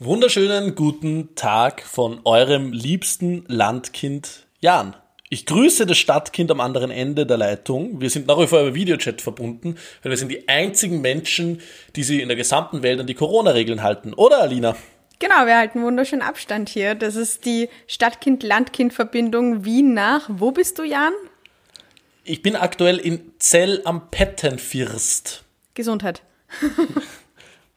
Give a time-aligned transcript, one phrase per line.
[0.00, 4.96] Wunderschönen guten Tag von eurem liebsten Landkind Jan.
[5.30, 8.00] Ich grüße das Stadtkind am anderen Ende der Leitung.
[8.00, 11.60] Wir sind nach wie vor über Videochat verbunden, weil wir sind die einzigen Menschen,
[11.94, 14.14] die sich in der gesamten Welt an die Corona-Regeln halten.
[14.14, 14.74] Oder, Alina?
[15.20, 16.96] Genau, wir halten wunderschönen Abstand hier.
[16.96, 20.28] Das ist die Stadtkind-Landkind-Verbindung Wien nach.
[20.28, 21.12] Wo bist du, Jan?
[22.24, 25.44] Ich bin aktuell in Zell am Pettenfirst.
[25.74, 26.22] Gesundheit.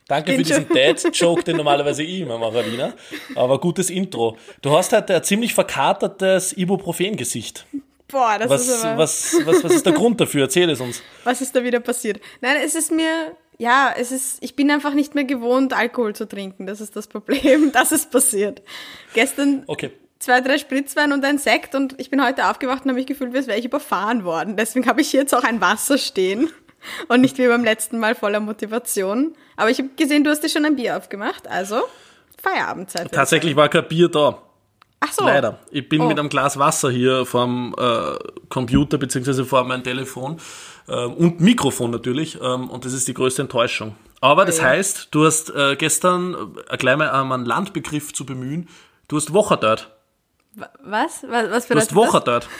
[0.08, 2.94] Danke für diesen Dad-Joke, den normalerweise ich immer mache, Alina.
[3.34, 4.38] Aber gutes Intro.
[4.62, 7.66] Du hast halt ein ziemlich verkatertes Ibuprofen-Gesicht.
[8.08, 8.98] Boah, das was, ist aber...
[9.02, 10.44] Was, was, was ist der Grund dafür?
[10.44, 11.02] Erzähl es uns.
[11.24, 12.22] Was ist da wieder passiert?
[12.40, 13.36] Nein, es ist mir...
[13.58, 14.38] Ja, es ist...
[14.42, 16.66] Ich bin einfach nicht mehr gewohnt, Alkohol zu trinken.
[16.66, 17.70] Das ist das Problem.
[17.74, 18.62] Das ist passiert.
[19.12, 19.62] Gestern...
[19.66, 23.06] Okay zwei, drei Spritzwein und ein Sekt und ich bin heute aufgewacht und habe mich
[23.06, 24.56] gefühlt, als wäre ich überfahren worden.
[24.56, 26.50] Deswegen habe ich jetzt auch ein Wasser stehen
[27.08, 29.34] und nicht wie beim letzten Mal voller Motivation.
[29.56, 31.82] Aber ich habe gesehen, du hast dir schon ein Bier aufgemacht, also
[32.42, 33.12] Feierabendzeit.
[33.12, 34.42] Tatsächlich war kein Bier da.
[35.00, 35.24] Ach so.
[35.24, 35.58] Leider.
[35.70, 36.08] Ich bin oh.
[36.08, 38.16] mit einem Glas Wasser hier vorm äh,
[38.48, 40.38] Computer beziehungsweise vor meinem Telefon
[40.88, 43.94] äh, und Mikrofon natürlich ähm, und das ist die größte Enttäuschung.
[44.20, 44.68] Aber das oh ja.
[44.68, 48.68] heißt, du hast äh, gestern, äh, gleich mal um einen Landbegriff zu bemühen,
[49.06, 49.90] du hast Woche dort.
[50.82, 51.24] Was?
[51.28, 52.48] Was, was du hast Woche dort.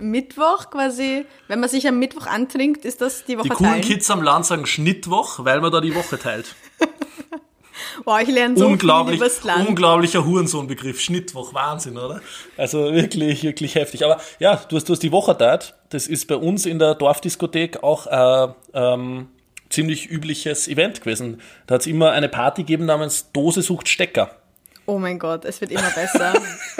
[0.00, 3.82] Mittwoch quasi, wenn man sich am Mittwoch antrinkt, ist das die Woche Die coolen teilen?
[3.82, 6.54] Kids am Land sagen Schnittwoch, weil man da die Woche teilt.
[8.04, 9.68] Boah, ich lerne so Unglaublich, viel übers Land.
[9.68, 12.20] Unglaublicher Hurensohnbegriff, Schnittwoch, Wahnsinn, oder?
[12.56, 14.04] Also wirklich, wirklich heftig.
[14.04, 15.74] Aber ja, du hast, du hast die Woche teilt.
[15.90, 19.28] Das ist bei uns in der Dorfdiskothek auch ein äh, ähm,
[19.68, 21.40] ziemlich übliches Event gewesen.
[21.66, 24.41] Da hat es immer eine Party gegeben namens Dose sucht Stecker.
[24.84, 26.34] Oh mein Gott, es wird immer besser.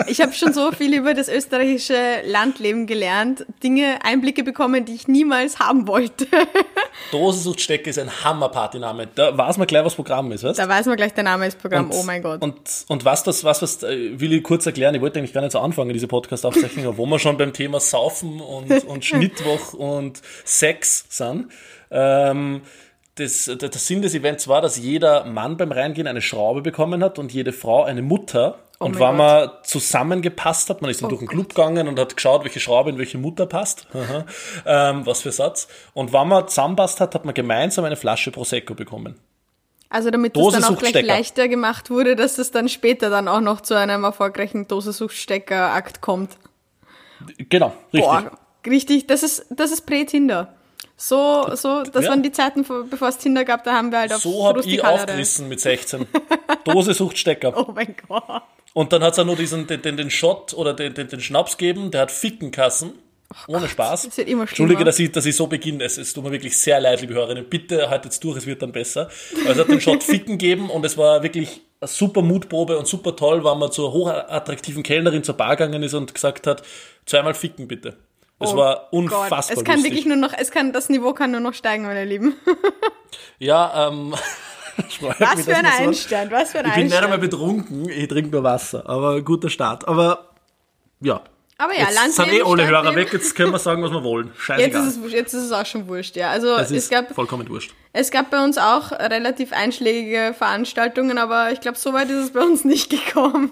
[0.07, 5.07] ich habe schon so viel über das österreichische Landleben gelernt, Dinge, Einblicke bekommen, die ich
[5.07, 6.27] niemals haben wollte.
[7.11, 9.07] Dosensuchtstecke ist ein Hammer-Partyname.
[9.15, 11.59] Da weiß man gleich, was Programm ist, weißt Da weiß man gleich, der Name ist
[11.59, 12.41] Programm, und, oh mein Gott.
[12.41, 15.41] Und, und was das, was, was, äh, will ich kurz erklären, ich wollte eigentlich gar
[15.41, 20.21] nicht so anfangen, diese Podcast-Aufzeichnung, wo wir schon beim Thema Saufen und, und Schnittwoch und
[20.43, 21.47] Sex sind.
[21.89, 22.61] Ähm,
[23.15, 27.19] das, der Sinn des Events war, dass jeder Mann beim Reingehen eine Schraube bekommen hat
[27.19, 28.59] und jede Frau eine Mutter.
[28.79, 31.55] Oh und wenn man zusammengepasst hat, man ist dann oh durch den Club Gott.
[31.55, 33.87] gegangen und hat geschaut, welche Schraube in welche Mutter passt.
[34.65, 35.67] ähm, was für Satz.
[35.93, 39.19] Und wenn man zusammenpasst hat, hat man gemeinsam eine Flasche Prosecco bekommen.
[39.89, 43.41] Also damit das dann auch gleich leichter gemacht wurde, dass es dann später dann auch
[43.41, 46.31] noch zu einem erfolgreichen Dosensuchtstecker-Akt kommt.
[47.37, 48.01] Genau, richtig.
[48.01, 48.31] Boah,
[48.65, 50.51] richtig, das ist, das ist Prä-Tinder.
[50.97, 52.09] So, so, das ja.
[52.09, 54.83] waren die Zeiten, bevor es Tinder gab, da haben wir halt auf So habe ich
[54.83, 56.07] aufgerissen mit 16.
[56.63, 57.53] Dose Suchtstecker.
[57.55, 58.43] Oh mein Gott.
[58.73, 61.19] Und dann hat es auch nur diesen, den, den, den Shot oder den, den, den
[61.19, 62.93] Schnaps gegeben, der hat Fickenkassen.
[63.47, 64.03] Oh Ohne Spaß.
[64.03, 65.83] Das wird immer Entschuldige, dass ich, dass ich so beginne.
[65.83, 67.49] Es, es tut mir wirklich sehr leid, liebe Hörerinnen.
[67.49, 69.09] Bitte halt jetzt durch, es wird dann besser.
[69.47, 72.87] Also es hat den Shot Ficken gegeben und es war wirklich eine super Mutprobe und
[72.87, 76.63] super toll, weil man zur hochattraktiven Kellnerin zur Bar gegangen ist und gesagt hat,
[77.05, 77.97] zweimal Ficken bitte.
[78.43, 79.39] Es oh war unfassbar.
[79.39, 79.57] Gott.
[79.57, 79.91] Es kann lustig.
[79.91, 82.35] wirklich nur noch, es kann, das Niveau kann nur noch steigen, meine Lieben.
[83.39, 84.13] ja, ähm.
[85.01, 86.67] was für ein Einstand, was für ein Einstand.
[86.67, 89.87] Ich bin nicht einmal betrunken, ich trinke nur Wasser, aber guter Start.
[89.87, 90.29] Aber
[90.99, 91.21] ja.
[91.57, 94.31] Aber ja, jetzt sind eh alle Hörer weg, jetzt können wir sagen, was wir wollen.
[94.37, 94.83] Scheißegal.
[94.83, 96.31] Jetzt ist es, jetzt ist es auch schon wurscht, ja.
[96.31, 97.73] Also es, es gab vollkommen wurscht.
[97.93, 102.33] Es gab bei uns auch relativ einschlägige Veranstaltungen, aber ich glaube, so weit ist es
[102.33, 103.51] bei uns nicht gekommen.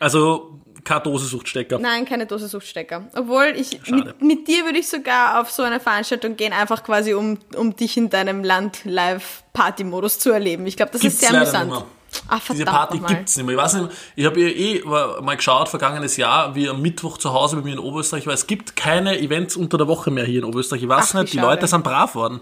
[0.00, 0.59] Also
[0.90, 1.78] keine Dosensuchtstecker.
[1.78, 3.08] Nein, keine Dosensuchtstecker.
[3.14, 7.14] Obwohl ich mit, mit, dir würde ich sogar auf so eine Veranstaltung gehen, einfach quasi
[7.14, 10.66] um, um dich in deinem Land live Party-Modus zu erleben.
[10.66, 11.84] Ich glaube, das gibt's ist sehr amüsant.
[12.26, 13.54] Ach, Diese Party gibt es nicht mehr.
[13.54, 17.56] Ich weiß nicht, ich habe eh mal geschaut, vergangenes Jahr, wie am Mittwoch zu Hause
[17.56, 18.34] bei mir in Oberösterreich war.
[18.34, 20.82] Es gibt keine Events unter der Woche mehr hier in Oberösterreich.
[20.82, 21.54] Ich weiß Ach, nicht, die schade.
[21.54, 22.40] Leute sind brav worden.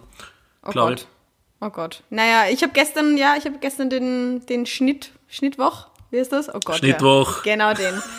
[0.65, 1.01] Oh Gott.
[1.01, 1.07] Ich.
[1.61, 2.03] Oh Gott.
[2.09, 6.49] Naja, ich habe gestern, ja, ich habe gestern den, den Schnitt, Schnittwoch, wie ist das?
[6.49, 6.77] Oh Gott.
[6.77, 7.45] Schnittwoch.
[7.45, 7.53] Ja.
[7.53, 8.03] Genau den.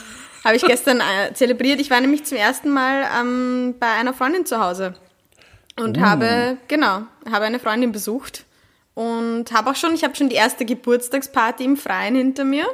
[0.44, 1.80] Habe ich gestern äh, zelebriert.
[1.80, 4.96] Ich war nämlich zum ersten Mal ähm, bei einer Freundin zu Hause
[5.78, 6.02] und uh.
[6.02, 8.46] habe, genau, habe eine Freundin besucht
[8.94, 12.66] und habe auch schon, ich habe schon die erste Geburtstagsparty im Freien hinter mir.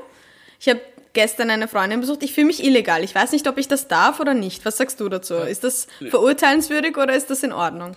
[0.60, 0.82] Ich habe
[1.14, 2.24] gestern eine Freundin besucht.
[2.24, 3.04] Ich fühle mich illegal.
[3.04, 4.66] Ich weiß nicht, ob ich das darf oder nicht.
[4.66, 5.36] Was sagst du dazu?
[5.36, 7.96] Ist das verurteilenswürdig oder ist das in Ordnung?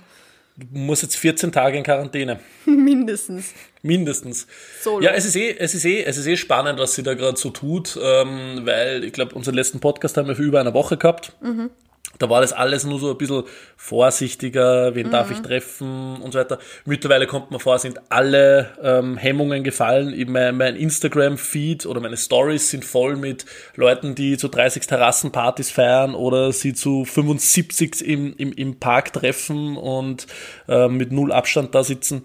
[0.61, 2.41] Du musst jetzt 14 Tage in Quarantäne.
[2.67, 3.55] Mindestens.
[3.83, 4.49] Mindestens.
[4.83, 5.05] Solo.
[5.05, 7.39] Ja, es ist, eh, es, ist eh, es ist eh spannend, was sie da gerade
[7.39, 10.97] so tut, ähm, weil ich glaube, unseren letzten Podcast haben wir für über eine Woche
[10.97, 11.33] gehabt.
[11.41, 11.71] Mhm.
[12.19, 13.45] Da war das alles nur so ein bisschen
[13.77, 16.59] vorsichtiger, wen darf ich treffen und so weiter.
[16.85, 20.15] Mittlerweile kommt man vor, sind alle ähm, Hemmungen gefallen.
[20.29, 23.47] Mein, mein Instagram-Feed oder meine Stories sind voll mit
[23.77, 29.77] Leuten, die zu 30 Terrassenpartys feiern oder sie zu 75 im, im, im Park treffen
[29.77, 30.27] und
[30.67, 32.23] ähm, mit null Abstand da sitzen.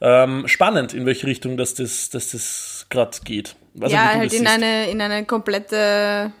[0.00, 3.54] Ähm, spannend, in welche Richtung das, das, das, das gerade geht.
[3.74, 6.32] Weiß ja, halt in eine, in eine komplette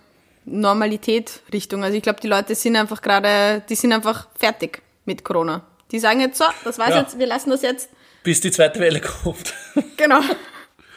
[0.46, 1.84] Normalität Richtung.
[1.84, 5.66] Also ich glaube, die Leute sind einfach gerade, die sind einfach fertig mit Corona.
[5.90, 7.00] Die sagen jetzt so, das war's ja.
[7.00, 7.90] jetzt, wir lassen das jetzt.
[8.22, 9.54] Bis die zweite Welle kommt.
[9.96, 10.20] Genau.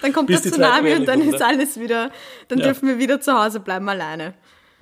[0.01, 2.09] Dann kommt Bis der Tsunami und dann kommt, ist alles wieder,
[2.47, 2.67] dann ja.
[2.67, 4.33] dürfen wir wieder zu Hause bleiben alleine.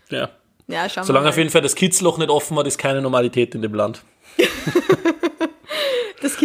[0.09, 0.29] Ja.
[0.67, 3.63] Ja, schauen Solange auf jeden Fall das Kidsloch nicht offen hat, ist keine Normalität in
[3.63, 4.03] dem Land.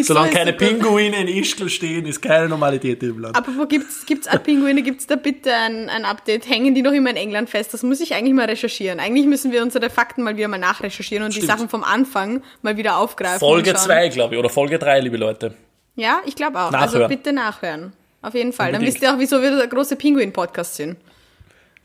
[0.03, 3.35] Solange keine Pinguine in Ischgl stehen, ist keine Normalität im Land.
[3.35, 4.83] Aber wo gibt's, gibt's auch Pinguine?
[4.83, 6.49] Gibt's da bitte ein, ein Update?
[6.49, 7.73] Hängen die noch immer in England fest?
[7.73, 9.01] Das muss ich eigentlich mal recherchieren.
[9.01, 11.45] Eigentlich müssen wir unsere Fakten mal wieder mal nachrecherchieren und Stimmt.
[11.45, 13.41] die Sachen vom Anfang mal wieder aufgreifen.
[13.41, 15.55] Folge 2, glaube ich, oder Folge 3, liebe Leute.
[15.97, 16.73] Ja, ich glaube auch.
[16.73, 17.03] Also nachhören.
[17.03, 17.93] Also bitte nachhören.
[18.21, 18.67] Auf jeden Fall.
[18.67, 18.89] Unbedingt.
[18.89, 20.97] Dann wisst ihr auch, wieso wir der große Pinguin-Podcast sind.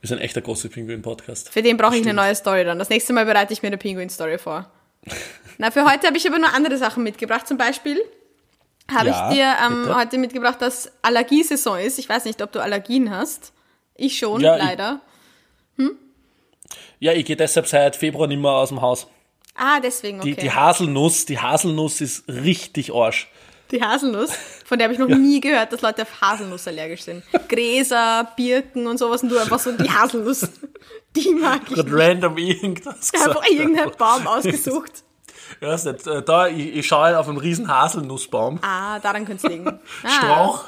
[0.01, 1.49] Wir sind echt der große Pinguin-Podcast.
[1.49, 2.79] Für den brauche ich eine neue Story dann.
[2.79, 4.69] Das nächste Mal bereite ich mir eine Pinguin-Story vor.
[5.57, 7.47] Na, für heute habe ich aber nur andere Sachen mitgebracht.
[7.47, 7.99] Zum Beispiel
[8.91, 11.99] habe ja, ich dir ähm, heute mitgebracht, dass Allergiesaison ist.
[11.99, 13.53] Ich weiß nicht, ob du Allergien hast.
[13.95, 15.01] Ich schon, ja, leider.
[15.77, 15.97] Hm?
[16.99, 19.07] Ja, ich gehe deshalb seit Februar nicht mehr aus dem Haus.
[19.55, 20.35] Ah, deswegen, okay.
[20.35, 23.27] Die, die Haselnuss, die Haselnuss ist richtig Arsch.
[23.71, 24.31] Die Haselnuss,
[24.65, 25.17] von der habe ich noch ja.
[25.17, 27.23] nie gehört, dass Leute auf Haselnuss allergisch sind.
[27.49, 30.47] Gräser, Birken und sowas und du einfach so die Haselnuss.
[31.15, 31.75] Die mag ich.
[31.77, 31.87] Nicht.
[31.89, 33.11] random irgendwas.
[33.11, 35.03] Ich habe irgendeinen Baum ausgesucht.
[35.61, 36.05] Ja, ist nicht.
[36.07, 38.59] Äh, da, ich, ich schaue auf einen riesen Haselnussbaum.
[38.61, 39.79] Ah, daran könnte es liegen.
[40.03, 40.09] Ah.
[40.09, 40.63] Strauch,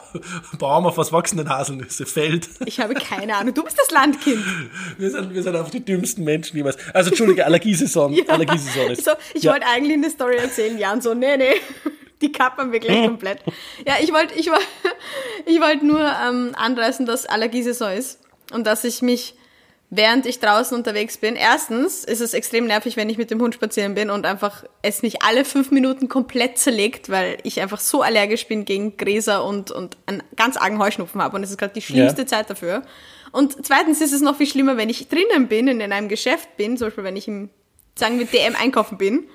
[0.58, 2.06] Baum auf was wachsen denn Haselnüsse?
[2.06, 2.50] Feld.
[2.66, 3.54] Ich habe keine Ahnung.
[3.54, 4.44] Du bist das Landkind.
[4.98, 6.78] Wir sind, wir sind einfach die dümmsten Menschen jemals.
[6.94, 8.14] Also, Entschuldige, Allergiesaison.
[8.14, 8.24] ja.
[8.28, 9.06] Allergiesaison ist.
[9.06, 9.54] So, ich ja.
[9.54, 11.56] wollte eigentlich eine Story erzählen, Jan, so, nee, nee.
[12.22, 13.40] Die kappern wir gleich komplett.
[13.88, 14.68] Ja, ich wollte ich wollt,
[15.46, 18.20] ich wollt nur ähm, anreißen, dass Allergiesaison ist
[18.52, 19.36] und dass ich mich
[19.90, 21.36] während ich draußen unterwegs bin.
[21.36, 25.02] Erstens ist es extrem nervig, wenn ich mit dem Hund spazieren bin und einfach es
[25.02, 29.72] mich alle fünf Minuten komplett zerlegt, weil ich einfach so allergisch bin gegen Gräser und,
[29.72, 32.28] und einen ganz argen Heuschnupfen habe und es ist gerade die schlimmste ja.
[32.28, 32.84] Zeit dafür.
[33.32, 36.78] Und zweitens ist es noch viel schlimmer, wenn ich drinnen bin, in einem Geschäft bin,
[36.78, 37.50] zum Beispiel wenn ich im,
[37.96, 39.28] sagen wir, DM einkaufen bin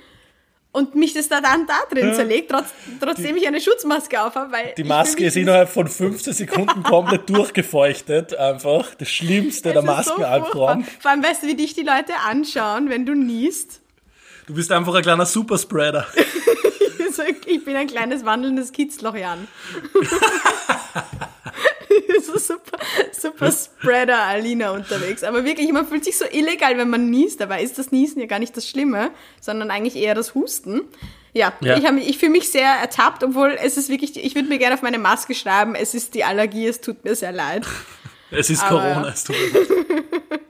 [0.75, 2.15] und mich das da dann da drin ja.
[2.15, 2.67] zerlegt, trotz,
[3.01, 4.75] trotzdem die, ich eine Schutzmaske aufhabe, weil.
[4.77, 8.95] Die Maske ist innerhalb von 15 Sekunden komplett durchgefeuchtet, einfach.
[8.97, 10.83] Das Schlimmste, der Maskenalbtraum.
[10.83, 13.81] So Vor allem weißt du, wie dich die Leute anschauen, wenn du niest.
[14.47, 16.07] Du bist einfach ein kleiner Superspreader.
[17.47, 19.47] ich bin ein kleines wandelndes Kitzloch, Jan.
[22.33, 22.79] so super,
[23.13, 25.23] super Spreader Alina unterwegs.
[25.23, 27.41] Aber wirklich, man fühlt sich so illegal, wenn man niest.
[27.41, 29.11] Dabei ist das Niesen ja gar nicht das Schlimme,
[29.41, 30.83] sondern eigentlich eher das Husten.
[31.33, 31.77] Ja, ja.
[31.77, 34.83] ich, ich fühle mich sehr ertappt, obwohl es ist wirklich, ich würde mir gerne auf
[34.83, 37.67] meine Maske schreiben, es ist die Allergie, es tut mir sehr leid.
[38.37, 39.69] Es ist aber, Corona, es tut mir leid.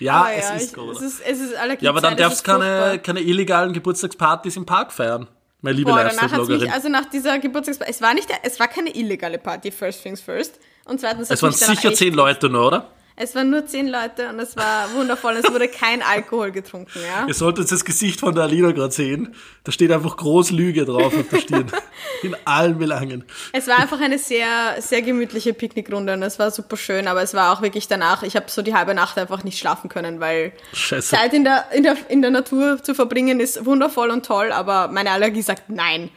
[0.00, 0.98] Ja, ja, es ist Corona.
[0.98, 4.66] Es ist, es ist Allergie ja, aber dann darfst du keine, keine illegalen Geburtstagspartys im
[4.66, 5.28] Park feiern.
[5.62, 8.68] Meine liebe Boah, danach hat's mich, also nach dieser Geburtstagsparty, es war nicht, es war
[8.68, 10.60] keine illegale Party, first things first.
[10.86, 12.90] Und zweitens es waren sicher zehn Leute nur, oder?
[13.16, 15.34] Es waren nur zehn Leute und es war wundervoll.
[15.34, 17.28] Es wurde kein Alkohol getrunken, ja.
[17.28, 19.36] Ihr solltet das Gesicht von der Alina gerade sehen.
[19.62, 21.70] Da steht einfach groß Lüge drauf auf der Stirn.
[22.24, 23.24] In allen Belangen.
[23.52, 27.34] Es war einfach eine sehr, sehr gemütliche Picknickrunde und es war super schön, aber es
[27.34, 30.52] war auch wirklich danach, ich habe so die halbe Nacht einfach nicht schlafen können, weil
[30.72, 31.14] Scheiße.
[31.14, 34.88] Zeit in der, in, der, in der Natur zu verbringen ist wundervoll und toll, aber
[34.88, 36.10] meine Allergie sagt nein.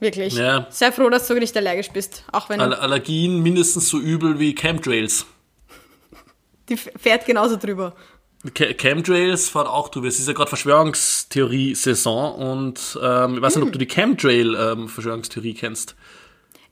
[0.00, 0.34] Wirklich.
[0.34, 0.66] Ja.
[0.70, 2.24] Sehr froh, dass du nicht allergisch bist.
[2.32, 5.26] Auch wenn All Allergien mindestens so übel wie Chemtrails.
[6.68, 7.94] Die fährt genauso drüber.
[8.52, 10.08] Chemtrails fährt auch drüber.
[10.08, 13.62] Es ist ja gerade Verschwörungstheorie-Saison und ähm, ich weiß hm.
[13.62, 15.94] nicht, ob du die Chemtrail-Verschwörungstheorie ähm, kennst.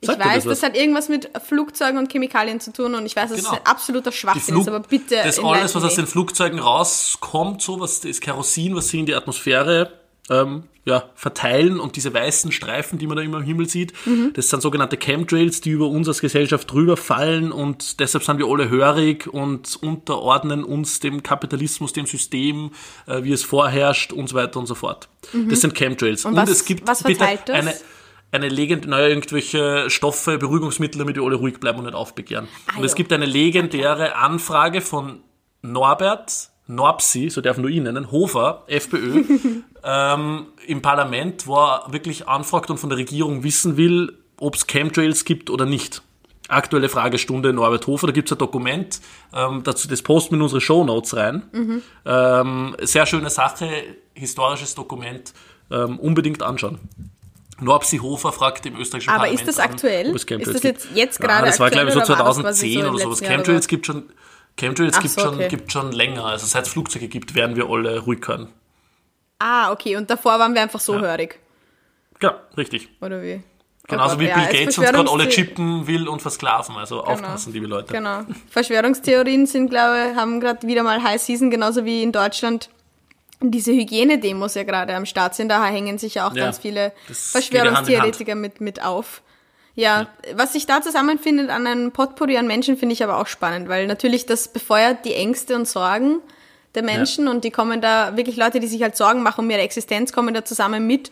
[0.05, 3.15] Sag ich weiß, das, das, hat irgendwas mit Flugzeugen und Chemikalien zu tun und ich
[3.15, 3.53] weiß, dass genau.
[3.53, 5.15] es ein absoluter Schwachsinn ist, aber bitte.
[5.15, 9.15] Das alles, was aus den Flugzeugen rauskommt, so was das Kerosin, was sie in die
[9.15, 13.93] Atmosphäre ähm, ja, verteilen und diese weißen Streifen, die man da immer im Himmel sieht,
[14.05, 14.31] mhm.
[14.33, 18.47] das sind sogenannte Chemtrails, die über uns als Gesellschaft drüber fallen und deshalb sind wir
[18.47, 22.71] alle hörig und unterordnen uns dem Kapitalismus, dem System,
[23.05, 25.07] äh, wie es vorherrscht und so weiter und so fort.
[25.31, 25.49] Mhm.
[25.49, 26.25] Das sind Chemtrails.
[26.25, 27.55] Und, und was, es gibt bitte das?
[27.55, 27.73] eine
[28.33, 32.47] eine legendäre, irgendwelche Stoffe, Beruhigungsmittel, damit wir alle ruhig bleiben und nicht aufbegehren.
[32.65, 35.21] Ah, und es gibt eine legendäre Anfrage von
[35.61, 39.23] Norbert Norpsi, so darf man nur ihn nennen, Hofer, FPÖ,
[39.83, 44.65] ähm, im Parlament, wo er wirklich anfragt und von der Regierung wissen will, ob es
[44.67, 46.01] Chemtrails gibt oder nicht.
[46.49, 48.99] aktuelle Fragestunde Norbert Hofer, da gibt's ein Dokument,
[49.33, 51.43] ähm, dazu das posten wir in unsere Shownotes rein.
[51.51, 51.81] Mhm.
[52.05, 53.69] Ähm, sehr schöne Sache,
[54.13, 55.33] historisches Dokument,
[55.71, 56.79] ähm, unbedingt anschauen.
[57.59, 60.15] Norbsi Hofer fragt im österreichischen Aber Parlament ist das an, aktuell?
[60.15, 60.97] es Chemtrails Ist das jetzt- gibt.
[60.97, 63.19] jetzt gerade ja, Das war, glaube ich, so aktuell oder 2010 so oder sowas.
[63.21, 64.03] Chemtrails gibt schon,
[64.57, 65.47] Chemtrails gibt, so, schon, okay.
[65.47, 66.25] gibt schon länger.
[66.25, 68.49] Also seit es Flugzeuge gibt, werden wir alle ruhig hören.
[69.39, 69.95] Ah, okay.
[69.95, 71.39] Und davor waren wir einfach so hörig.
[72.19, 72.89] Genau, richtig.
[73.01, 73.43] Oder wie?
[73.87, 76.77] Genauso wie Bill ja, Gates uns gerade alle chippen will und versklaven.
[76.77, 77.91] Also aufpassen, liebe Leute.
[77.91, 78.21] Genau.
[78.49, 82.69] Verschwörungstheorien sind, glaube ich, haben gerade wieder mal High Season, genauso wie in Deutschland
[83.41, 85.49] diese Hygienedemos ja gerade am Start sind.
[85.49, 89.21] Da hängen sich ja auch Ja, ganz viele ja Verschwörungstheoretiker mit, mit auf.
[89.75, 93.69] Ja, was sich da zusammenfindet an einem Potpourri an Menschen, finde ich aber auch spannend,
[93.69, 96.19] weil natürlich das befeuert die Ängste und Sorgen
[96.75, 99.61] der Menschen und die kommen da, wirklich Leute, die sich halt Sorgen machen um ihre
[99.61, 101.11] Existenz, kommen da zusammen mit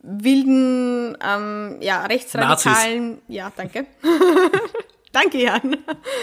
[0.00, 3.86] wilden, ähm, ja, rechtsradikalen, ja, danke.
[5.12, 5.76] danke, Jan.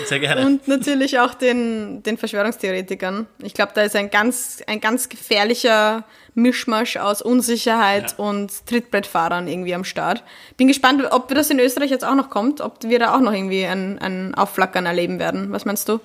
[0.06, 0.46] Sehr gerne.
[0.46, 3.28] Und natürlich auch den, den Verschwörungstheoretikern.
[3.44, 8.24] Ich glaube, da ist ein ganz, ein ganz gefährlicher Mischmasch aus Unsicherheit Ja.
[8.26, 10.24] und Trittbrettfahrern irgendwie am Start.
[10.58, 13.34] Bin gespannt, ob das in Österreich jetzt auch noch kommt, ob wir da auch noch
[13.34, 15.52] irgendwie ein, ein Aufflackern erleben werden.
[15.52, 16.00] Was meinst du?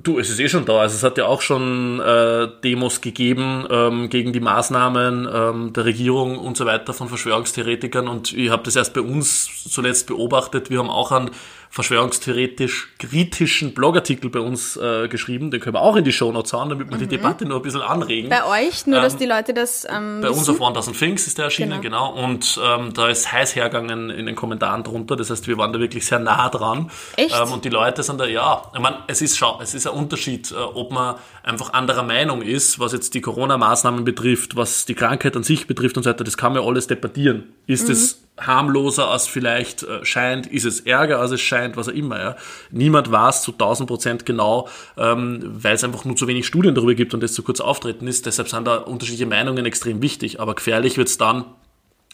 [0.00, 0.80] Du, es ist eh schon da.
[0.80, 5.84] Also es hat ja auch schon äh, Demos gegeben ähm, gegen die Maßnahmen ähm, der
[5.86, 8.06] Regierung und so weiter von Verschwörungstheoretikern.
[8.06, 10.70] Und ich habe das erst bei uns zuletzt beobachtet.
[10.70, 11.30] Wir haben auch einen
[11.70, 15.50] verschwörungstheoretisch kritischen Blogartikel bei uns äh, geschrieben.
[15.50, 17.82] Den können wir auch in die Shownotes hauen, damit wir die Debatte nur ein bisschen
[17.82, 18.26] anregen.
[18.26, 18.30] Mhm.
[18.30, 20.60] Bei euch, nur dass Ähm, die Leute das ähm, Bei uns wissen?
[20.60, 22.12] auf 1000 Things ist der erschienen, genau.
[22.14, 25.16] Und ähm, da ist heiß hergegangen in den Kommentaren drunter.
[25.16, 26.90] Das heißt, wir waren da wirklich sehr nah dran.
[27.16, 27.34] Echt?
[27.38, 29.94] Ähm, und die Leute sind da, ja, ich meine, es ist, schau, es ist ein
[29.94, 34.94] Unterschied, äh, ob man einfach anderer Meinung ist, was jetzt die Corona-Maßnahmen betrifft, was die
[34.94, 36.24] Krankheit an sich betrifft und so weiter.
[36.24, 37.52] Das kann man alles debattieren.
[37.66, 40.46] Ist es harmloser als vielleicht äh, scheint?
[40.46, 41.76] Ist es ärger als es scheint?
[41.76, 42.36] Was auch immer, ja.
[42.70, 46.94] Niemand weiß zu 1000 Prozent genau, ähm, weil es einfach nur zu wenig Studien darüber
[46.94, 48.26] gibt und das zu kurz auftreten ist.
[48.26, 50.40] Deshalb sind da unterschiedliche Meinungen extrem wichtig.
[50.40, 51.44] Aber gefährlich wird es dann,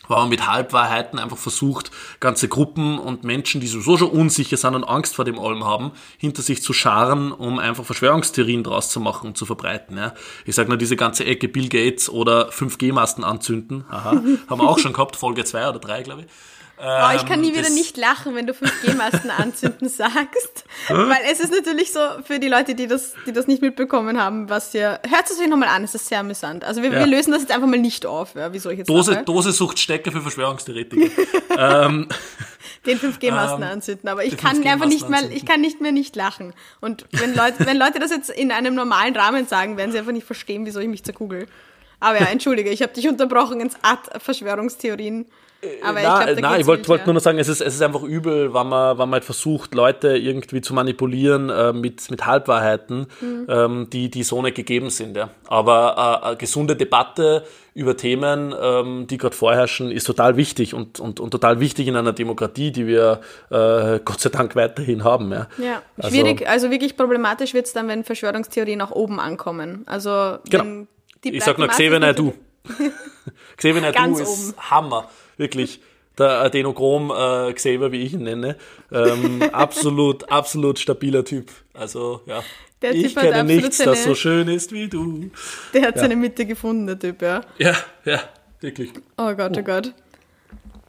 [0.08, 4.74] weil man mit Halbwahrheiten einfach versucht, ganze Gruppen und Menschen, die sowieso schon unsicher sind
[4.74, 9.00] und Angst vor dem allem haben, hinter sich zu scharen, um einfach Verschwörungstheorien draus zu
[9.00, 9.96] machen und zu verbreiten.
[9.96, 10.14] Ja.
[10.44, 13.84] Ich sage nur diese ganze Ecke Bill Gates oder 5G-Masten anzünden.
[13.90, 16.26] Aha, haben wir auch schon gehabt, Folge 2 oder 3, glaube ich.
[16.76, 20.64] Oh, ich kann nie Ähm, wieder das- nicht lachen, wenn du 5G-Masten anzünden sagst.
[20.88, 24.50] Weil es ist natürlich so, für die Leute, die das, die das nicht mitbekommen haben,
[24.50, 24.98] was hier.
[25.08, 26.64] Hört es euch nochmal an, es ist sehr amüsant.
[26.64, 26.98] Also wir, Ja.
[27.00, 29.24] wir lösen das jetzt einfach mal nicht auf, ja, wieso ich jetzt Dose, lache.
[29.24, 31.10] Dose sucht Stecker für Verschwörungstheoretiker.
[32.86, 34.08] den 5G-Masten Ähm, anzünden.
[34.08, 36.54] Aber ich kann 5G-Masten einfach nicht mehr, ich kann nicht mehr nicht lachen.
[36.80, 40.12] Und wenn Leute, wenn Leute das jetzt in einem normalen Rahmen sagen, werden sie einfach
[40.12, 41.46] nicht verstehen, wieso ich mich zerkugel.
[42.00, 45.26] Aber ja, entschuldige, ich habe dich unterbrochen ins Ad Verschwörungstheorien.
[45.82, 47.60] Aber ich Nein, glaube, da nein, geht's ich wollte wollt nur noch sagen, es ist,
[47.60, 51.72] es ist einfach übel, wenn man, wenn man halt versucht, Leute irgendwie zu manipulieren äh,
[51.72, 53.46] mit, mit Halbwahrheiten, Mhm.
[53.48, 55.16] ähm, die, die so nicht gegeben sind.
[55.16, 55.30] Ja.
[55.46, 57.44] Aber äh, eine gesunde Debatte
[57.74, 61.96] über Themen, ähm, die gerade vorherrschen, ist total wichtig und, und, und total wichtig in
[61.96, 65.32] einer Demokratie, die wir äh, Gott sei Dank weiterhin haben.
[65.32, 69.82] Ja, Ja, Also- schwierig, also wirklich problematisch wird's dann, wenn Verschwörungstheorien nach oben ankommen.
[69.86, 70.86] Also Genau.
[71.24, 72.32] Ich sag nur Xavier Naidoo.
[73.56, 74.70] Xavier Ganz ist oben.
[74.70, 75.80] Hammer, wirklich.
[76.16, 78.56] Der Adenochrom äh, Xavier, wie ich ihn nenne.
[78.92, 81.50] Ähm, absolut, absolut stabiler Typ.
[81.72, 82.42] Also, ja.
[82.82, 85.30] Der ich Typ kenne nichts, seine- das so schön ist wie du.
[85.72, 87.40] Der hat seine Mitte gefunden, der Typ, ja.
[87.58, 87.74] Ja,
[88.04, 88.20] ja,
[88.60, 88.90] wirklich.
[89.16, 89.92] Oh Gott, oh Gott.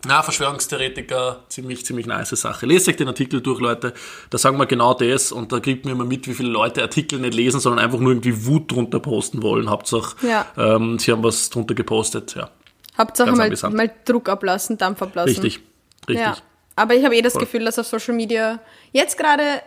[0.07, 2.67] Na, Verschwörungstheoretiker, ziemlich, ziemlich nice Sache.
[2.67, 3.93] Lest euch den Artikel durch, Leute.
[4.29, 7.17] Da sagen wir genau das und da kriegt man immer mit, wie viele Leute Artikel
[7.19, 9.69] nicht lesen, sondern einfach nur irgendwie Wut drunter posten wollen.
[9.71, 10.45] Hauptsache, Ja.
[10.57, 12.51] ähm, sie haben was drunter gepostet, ja.
[12.97, 13.75] Hauptsache mal, amüsant.
[13.75, 15.29] mal Druck ablassen, Dampf ablassen.
[15.41, 15.59] Richtig,
[16.07, 16.25] richtig.
[16.25, 16.37] Ja.
[16.75, 17.41] Aber ich habe eh das Voll.
[17.43, 18.59] Gefühl, dass auf Social Media
[18.91, 19.61] jetzt gerade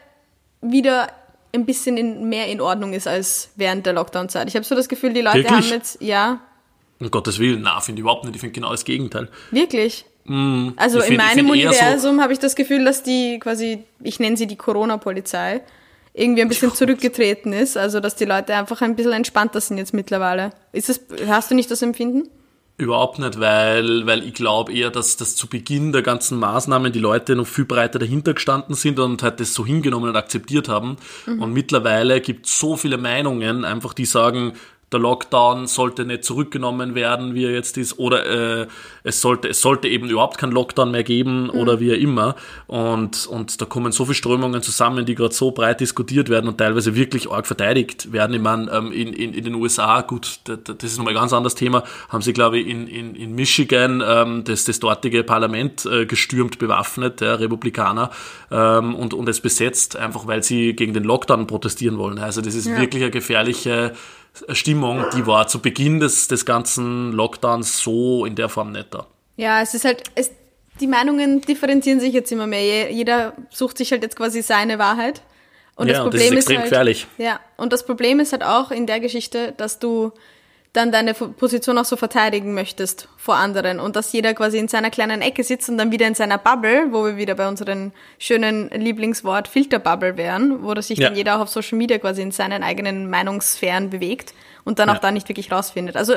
[0.61, 1.09] wieder
[1.55, 4.49] ein bisschen in, mehr in Ordnung ist als während der Lockdown-Zeit.
[4.49, 5.53] Ich habe so das Gefühl, die Leute Wirklich?
[5.53, 6.41] haben jetzt, ja,
[7.01, 8.35] Um Gottes Willen, na, finde ich überhaupt nicht.
[8.35, 9.29] Ich finde genau das Gegenteil.
[9.51, 10.05] wirklich.
[10.27, 13.39] also Mm, in find- ich meinem eher so- Universum habe ich das Gefühl, dass die
[13.39, 15.63] quasi, ich nenne sie die Corona-Polizei,
[16.13, 17.79] irgendwie ein bisschen zurückgetreten ist.
[17.79, 20.51] Also dass die Leute einfach ein bisschen entspannter sind jetzt mittlerweile.
[20.73, 22.29] Ist es, hast du nicht das Empfinden?
[22.81, 27.01] Überhaupt nicht, weil, weil ich glaube eher, dass, dass zu Beginn der ganzen Maßnahmen die
[27.01, 30.97] Leute noch viel breiter dahinter gestanden sind und halt das so hingenommen und akzeptiert haben.
[31.27, 34.53] Und mittlerweile gibt es so viele Meinungen, einfach die sagen,
[34.93, 38.67] der Lockdown sollte nicht zurückgenommen werden, wie er jetzt ist, oder äh,
[39.05, 41.51] es sollte es sollte eben überhaupt keinen Lockdown mehr geben mhm.
[41.51, 42.37] oder wie immer.
[42.67, 46.59] Und und da kommen so viele Strömungen zusammen, die gerade so breit diskutiert werden und
[46.59, 48.35] teilweise wirklich arg verteidigt werden.
[48.35, 51.33] Ich meine, ähm, in, in, in den USA, gut, das, das ist nochmal ein ganz
[51.33, 55.85] anderes Thema, haben sie glaube ich in, in, in Michigan ähm, das das dortige Parlament
[55.85, 58.11] äh, gestürmt, bewaffnet, der Republikaner
[58.51, 62.19] ähm, und und es besetzt, einfach weil sie gegen den Lockdown protestieren wollen.
[62.19, 62.79] Also das ist ja.
[62.79, 63.93] wirklich eine gefährliche
[64.51, 69.07] Stimmung, die war zu Beginn des, des ganzen Lockdowns so in der Form da.
[69.37, 70.31] Ja, es ist halt, es,
[70.81, 72.91] die Meinungen differenzieren sich jetzt immer mehr.
[72.93, 75.23] Jeder sucht sich halt jetzt quasi seine Wahrheit.
[75.77, 77.07] Und ja, das Problem und das ist extrem ist halt, gefährlich.
[77.19, 80.13] Ja, und das Problem ist halt auch in der Geschichte, dass du
[80.73, 84.91] dann deine Position auch so verteidigen möchtest vor anderen und dass jeder quasi in seiner
[84.91, 88.69] kleinen Ecke sitzt und dann wieder in seiner Bubble, wo wir wieder bei unserem schönen
[88.71, 91.09] Lieblingswort Filterbubble wären, wo sich ja.
[91.09, 94.35] dann jeder auch auf Social Media quasi in seinen eigenen Meinungssphären bewegt
[94.65, 94.95] und dann ja.
[94.95, 95.97] auch da nicht wirklich rausfindet.
[95.97, 96.17] Also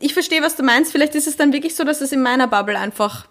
[0.00, 0.92] ich verstehe, was du meinst.
[0.92, 3.26] Vielleicht ist es dann wirklich so, dass es in meiner Bubble einfach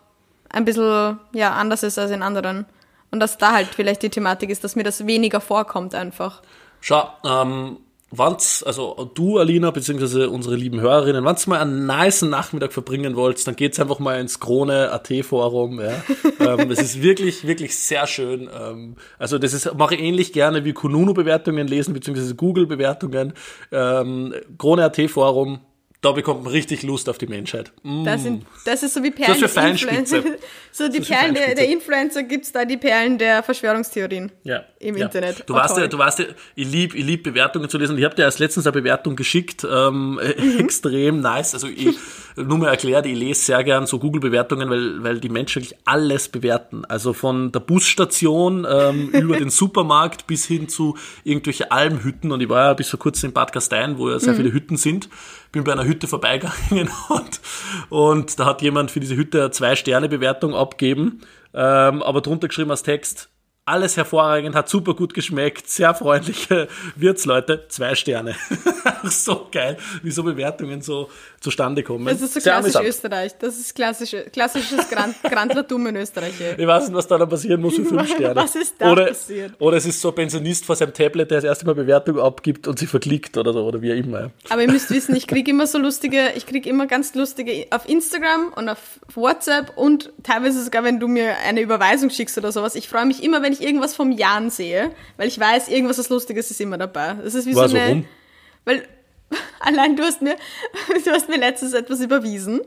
[0.50, 2.66] ein bisschen ja, anders ist als in anderen.
[3.12, 6.42] Und dass da halt vielleicht die Thematik ist, dass mir das weniger vorkommt einfach.
[6.82, 7.78] Schau, ähm,
[8.10, 13.46] wann's, also du, Alina, beziehungsweise unsere lieben Hörerinnen, wann's mal einen nice Nachmittag verbringen wollt,
[13.48, 15.82] dann geht's einfach mal ins Krone.at-Forum.
[15.82, 16.04] Ja.
[16.40, 18.50] ähm, das ist wirklich, wirklich sehr schön.
[18.54, 23.34] Ähm, also das ist, mache ich ähnlich gerne wie Kununu-Bewertungen lesen, beziehungsweise Google-Bewertungen.
[23.72, 25.60] Ähm, Krone.at-Forum,
[26.02, 27.72] da bekommt man richtig Lust auf die Menschheit.
[27.82, 28.04] Mm.
[28.04, 30.26] Das, sind, das ist so wie Perlen das des Influencers.
[30.72, 34.64] so die Perlen der, der, Influencer gibt's da die Perlen der Verschwörungstheorien ja.
[34.80, 35.06] im ja.
[35.06, 35.44] Internet.
[35.48, 37.98] Du oh, weißt ja, du weißt ja, ich lieb, ich lieb Bewertungen zu lesen.
[37.98, 40.60] Ich habe dir erst letztens eine Bewertung geschickt, ähm, mhm.
[40.60, 41.56] extrem nice.
[41.56, 41.98] Also ich
[42.36, 46.30] nur mal erklärt, ich lese sehr gern so Google-Bewertungen, weil, weil die Menschen wirklich alles
[46.30, 46.86] bewerten.
[46.86, 52.32] Also von der Busstation ähm, über den Supermarkt bis hin zu irgendwelche Almhütten.
[52.32, 54.38] Und ich war ja bis vor kurzem in Bad Gastein, wo ja sehr mhm.
[54.38, 55.10] viele Hütten sind
[55.52, 57.42] bin bei einer Hütte vorbeigegangen und,
[57.90, 61.22] und da hat jemand für diese Hütte eine Zwei-Sterne-Bewertung abgegeben,
[61.54, 63.30] ähm, aber drunter geschrieben als Text,
[63.68, 68.34] alles hervorragend, hat super gut geschmeckt, sehr freundliche Wirtsleute, zwei Sterne.
[69.04, 71.10] so geil, wie so Bewertungen so
[71.48, 72.06] zustande kommen.
[72.06, 72.88] Das ist so sehr klassisch amüsant.
[72.88, 73.32] Österreich.
[73.40, 76.34] Das ist klassische, klassisches Grand, Grandlertum in Österreich.
[76.58, 78.36] Ich weiß nicht, was da dann passieren muss für fünf Sterne.
[78.36, 79.54] Was ist da oder, passiert?
[79.60, 82.68] Oder es ist so ein Pensionist vor seinem Tablet, der das erste Mal Bewertung abgibt
[82.68, 84.32] und sie verklickt oder so, oder wie immer.
[84.50, 87.88] Aber ihr müsst wissen, ich kriege immer so lustige, ich kriege immer ganz lustige auf
[87.88, 92.76] Instagram und auf WhatsApp und teilweise sogar, wenn du mir eine Überweisung schickst oder sowas.
[92.76, 96.10] Ich freue mich immer, wenn ich irgendwas vom Jan sehe, weil ich weiß, irgendwas was
[96.10, 97.16] Lustiges ist immer dabei.
[97.24, 98.06] Das ist wie War so eine, rum?
[98.66, 98.84] weil
[99.60, 100.36] allein du hast mir,
[101.06, 102.62] du hast mir letztens etwas überwiesen,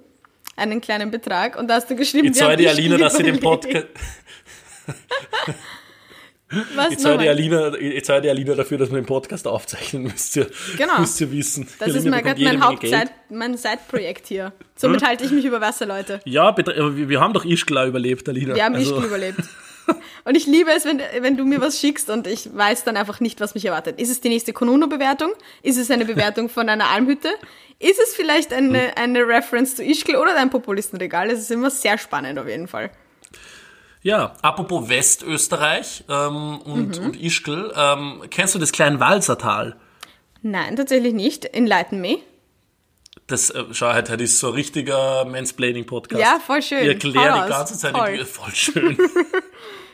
[0.56, 3.40] einen kleinen Betrag, und da hast du geschrieben, ich zahle die Alina, dass sie den
[3.40, 3.86] Podcast.
[6.74, 10.50] Was ich zahle die, Alina, die Alina dafür, dass wir den Podcast aufzeichnen, müsst ihr,
[10.76, 10.98] genau.
[10.98, 11.68] müsst ihr wissen.
[11.78, 14.52] Das Alina ist mein, mein Hauptzeit, mein Side-Projekt hier.
[14.74, 15.06] Somit hm?
[15.06, 16.20] halte ich mich über Wasser, Leute.
[16.24, 18.56] Ja, wir haben doch Ischgl überlebt, Alina.
[18.56, 18.96] Wir haben also.
[18.96, 19.44] Ischgl überlebt.
[20.24, 23.20] Und ich liebe es, wenn, wenn du mir was schickst und ich weiß dann einfach
[23.20, 24.00] nicht, was mich erwartet.
[24.00, 25.32] Ist es die nächste Konuno-Bewertung?
[25.62, 27.30] Ist es eine Bewertung von einer Almhütte?
[27.78, 31.30] Ist es vielleicht eine, eine Reference zu Ischgl oder dein Populistenregal?
[31.30, 32.90] Es ist immer sehr spannend auf jeden Fall.
[34.02, 37.06] Ja, apropos Westösterreich ähm, und, mhm.
[37.06, 39.76] und Ischgl, ähm, kennst du das Kleinwalsertal?
[40.42, 41.44] Nein, tatsächlich nicht.
[41.44, 42.18] Enlighten me.
[43.26, 46.20] Das, äh, schau, das ist so ein richtiger Mansplaining-Podcast.
[46.20, 46.82] Ja, voll schön.
[46.82, 48.96] Ich erkläre die ganze Zeit, voll, voll schön.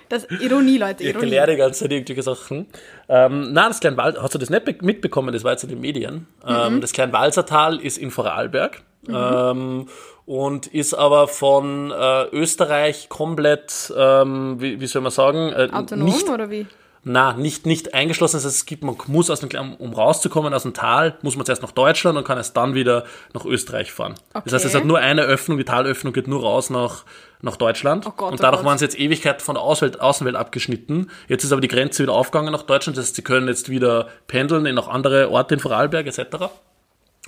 [0.08, 1.26] Das Ironie, Leute, Ironie.
[1.26, 2.66] Ich erkläre die ganze Zeit irgendwelche Sachen.
[3.08, 5.32] Ähm, nein, das Kleinwald, hast du das nicht mitbekommen?
[5.32, 6.26] Das war jetzt in den Medien.
[6.46, 6.80] Ähm, mhm.
[6.80, 8.82] Das Kleinwalsertal ist in Vorarlberg.
[9.06, 9.14] Mhm.
[9.14, 9.88] Ähm,
[10.26, 16.04] und ist aber von äh, Österreich komplett, ähm, wie, wie soll man sagen, äh, autonom
[16.04, 16.66] nicht, oder wie?
[17.08, 18.34] Na, nicht, nicht eingeschlossen.
[18.34, 21.62] Also es gibt, man muss aus dem, um rauszukommen aus dem Tal, muss man zuerst
[21.62, 24.14] nach Deutschland und kann erst dann wieder nach Österreich fahren.
[24.34, 24.42] Okay.
[24.44, 27.04] Das heißt, es hat nur eine Öffnung, die Talöffnung geht nur raus nach,
[27.42, 28.08] nach Deutschland.
[28.08, 31.08] Oh Gott, und dadurch oh waren sie jetzt Ewigkeit von der Außenwelt, Außenwelt abgeschnitten.
[31.28, 32.98] Jetzt ist aber die Grenze wieder aufgegangen nach Deutschland.
[32.98, 36.46] Das heißt, sie können jetzt wieder pendeln in noch andere Orte in Vorarlberg etc.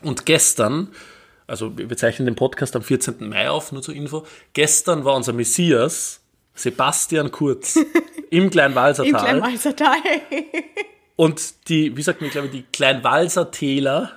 [0.02, 0.88] Und gestern,
[1.46, 3.28] also wir zeichnen den Podcast am 14.
[3.28, 6.20] Mai auf, nur zur Info, gestern war unser Messias
[6.56, 7.78] Sebastian Kurz
[8.30, 9.10] im Kleinwalsertal.
[9.10, 9.96] Im Kleinwalsertal.
[11.16, 14.12] und die, wie sagt man, ich glaube, die Kleinwalser Täler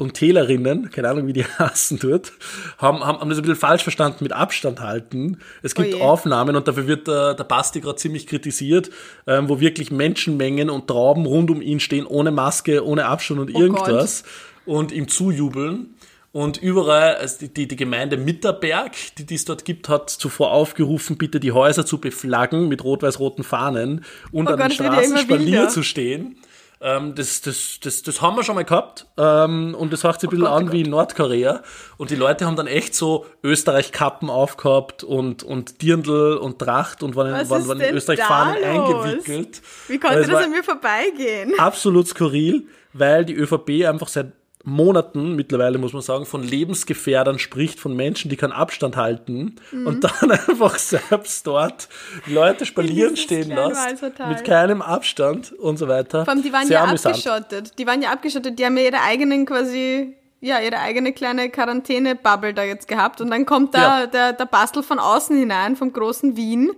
[0.00, 2.32] und Tälerinnen, keine Ahnung, wie die heißen dort,
[2.78, 5.38] haben, haben, haben das ein bisschen falsch verstanden mit Abstand halten.
[5.62, 8.90] Es gibt oh Aufnahmen und dafür wird der, der Basti gerade ziemlich kritisiert,
[9.26, 13.54] ähm, wo wirklich Menschenmengen und Trauben rund um ihn stehen, ohne Maske, ohne Abstand und
[13.54, 14.24] oh irgendwas
[14.64, 14.76] Gott.
[14.76, 15.94] und ihm zujubeln.
[16.32, 21.18] Und überall, also die, die Gemeinde Mitterberg, die, die es dort gibt, hat zuvor aufgerufen,
[21.18, 25.68] bitte die Häuser zu beflaggen mit rot-weiß-roten Fahnen und oh an Gott, den Straßen Spalier
[25.68, 26.36] zu stehen.
[26.82, 29.06] Ähm, das, das, das, das haben wir schon mal gehabt.
[29.18, 31.62] Ähm, und das hört sich ein bisschen Oh Gott, an oh wie in Nordkorea.
[31.98, 37.16] Und die Leute haben dann echt so Österreich-Kappen aufgehabt und, und Dirndl und Tracht und
[37.16, 39.60] waren, Was waren, waren in Österreich-Fahnen eingewickelt.
[39.88, 41.58] Wie konnte es das an mir vorbeigehen?
[41.58, 44.32] absolut skurril, weil die ÖVP einfach seit
[44.64, 49.86] Monaten mittlerweile, muss man sagen, von Lebensgefährdern spricht, von Menschen, die keinen Abstand halten Mhm.
[49.86, 51.88] und dann einfach selbst dort
[52.26, 54.26] Leute spalieren stehen lässt, Waldhotel.
[54.28, 56.24] mit keinem Abstand und so weiter.
[56.24, 57.16] Vor allem, die waren Sehr ja amüsant.
[57.16, 57.78] abgeschottet.
[57.78, 58.58] Die waren ja abgeschottet.
[58.58, 63.20] Die haben ja ihre eigenen quasi, ja, ihre eigene kleine Quarantäne-Bubble da jetzt gehabt.
[63.20, 64.06] Und dann kommt da Ja.
[64.06, 66.70] der, der Bastel von außen hinein, vom großen Wien,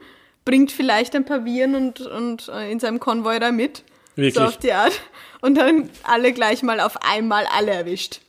[0.44, 3.82] bringt vielleicht ein paar Viren und, und äh, in seinem Konvoi da mit.
[4.16, 4.34] Wirklich.
[4.34, 4.92] So auf die Art.
[5.42, 8.20] Und dann alle gleich mal auf einmal alle erwischt.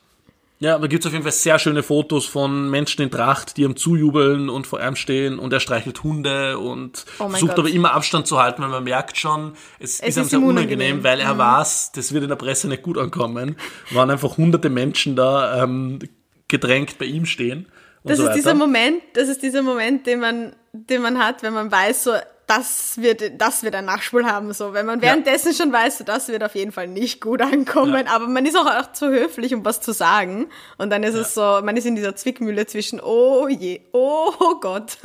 [0.60, 3.76] Ja, da gibt's auf jeden Fall sehr schöne Fotos von Menschen in Tracht, die ihm
[3.76, 7.60] zujubeln und vor ihm stehen und er streichelt Hunde und Oh versucht Gott.
[7.60, 10.98] aber immer Abstand zu halten, weil man merkt schon, es, ist ihm sehr unangenehm, unangenehm.
[10.98, 11.04] Mhm.
[11.04, 13.58] weil er weiß, das wird in der Presse nicht gut ankommen.
[13.92, 16.00] Waren einfach hunderte Menschen da ähm,
[16.48, 17.68] gedrängt bei ihm stehen.
[18.06, 18.38] Das so ist weiter.
[18.38, 22.12] dieser Moment, das ist dieser Moment, den man, den man hat, wenn man weiß, so,
[22.48, 24.74] das wird, das wird ein Nachspul haben, so.
[24.74, 28.46] Wenn man währenddessen schon weiß, das wird auf jeden Fall nicht gut ankommen, aber man
[28.46, 30.48] ist auch, auch zu höflich, um was zu sagen.
[30.78, 34.98] Und dann ist es so, man ist in dieser Zwickmühle zwischen, oh je, oh Gott.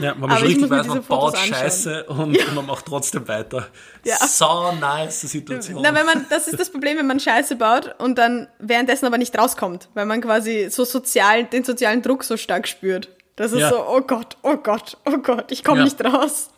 [0.00, 1.54] Ja, man Aber schon ich richtig weiß, man baut anschauen.
[1.54, 3.66] Scheiße und, und man macht trotzdem weiter.
[4.04, 4.16] Ja.
[4.26, 5.80] So nice Situation.
[5.82, 9.18] Na, wenn man, das ist das Problem, wenn man Scheiße baut und dann währenddessen aber
[9.18, 13.08] nicht rauskommt, weil man quasi so sozial, den sozialen Druck so stark spürt.
[13.36, 13.70] Das ist Ja.
[13.70, 15.84] so, oh Gott, oh Gott, oh Gott, ich komme Ja.
[15.84, 16.50] nicht raus.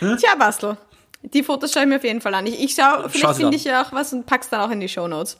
[0.00, 0.76] Tja, Bastel.
[1.22, 2.46] Die Fotos schaue ich mir auf jeden Fall an.
[2.46, 4.80] Ich, ich schaue, Schau vielleicht finde ich ja auch was und pack's dann auch in
[4.80, 5.38] die Shownotes.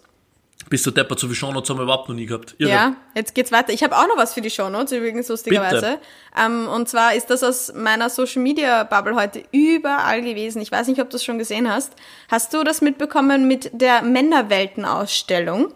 [0.69, 2.57] Bist du deppert, so wie Shownotes haben wir überhaupt noch nie gehabt.
[2.59, 2.71] Irre.
[2.71, 3.73] Ja, jetzt geht's weiter.
[3.73, 5.99] Ich habe auch noch was für die Shownotes, übrigens lustigerweise.
[6.37, 10.61] Ähm, und zwar ist das aus meiner Social Media Bubble heute überall gewesen.
[10.61, 11.95] Ich weiß nicht, ob du es schon gesehen hast.
[12.29, 15.73] Hast du das mitbekommen mit der Männerweltenausstellung?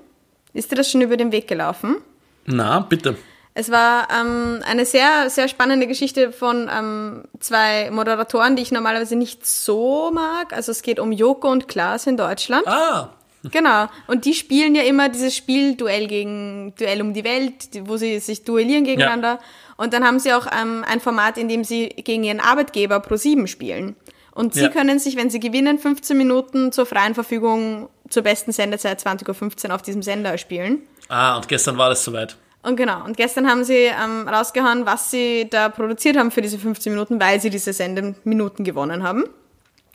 [0.53, 1.97] Ist dir das schon über den Weg gelaufen?
[2.45, 3.17] Na, bitte.
[3.55, 9.15] Es war ähm, eine sehr, sehr spannende Geschichte von ähm, zwei Moderatoren, die ich normalerweise
[9.17, 10.53] nicht so mag.
[10.55, 12.67] Also es geht um Joko und Klaas in Deutschland.
[12.67, 13.11] Ah,
[13.51, 13.89] Genau.
[14.07, 18.21] Und die spielen ja immer dieses Spiel Duell gegen Duell um die Welt, wo sie
[18.21, 19.41] sich duellieren gegeneinander.
[19.77, 23.49] Und dann haben sie auch ähm, ein Format, in dem sie gegen ihren Arbeitgeber Pro7
[23.49, 23.97] spielen.
[24.31, 24.69] Und sie Ja.
[24.69, 29.75] können sich, wenn sie gewinnen, 15 Minuten zur freien Verfügung zur besten Sendezeit 20.15 Uhr
[29.75, 30.83] auf diesem Sender spielen.
[31.09, 32.37] ah, und gestern war das soweit.
[32.63, 36.59] Und genau, und gestern haben sie ähm, rausgehauen, was sie da produziert haben für diese
[36.59, 39.25] 15 Minuten, weil sie diese Sendeminuten gewonnen haben.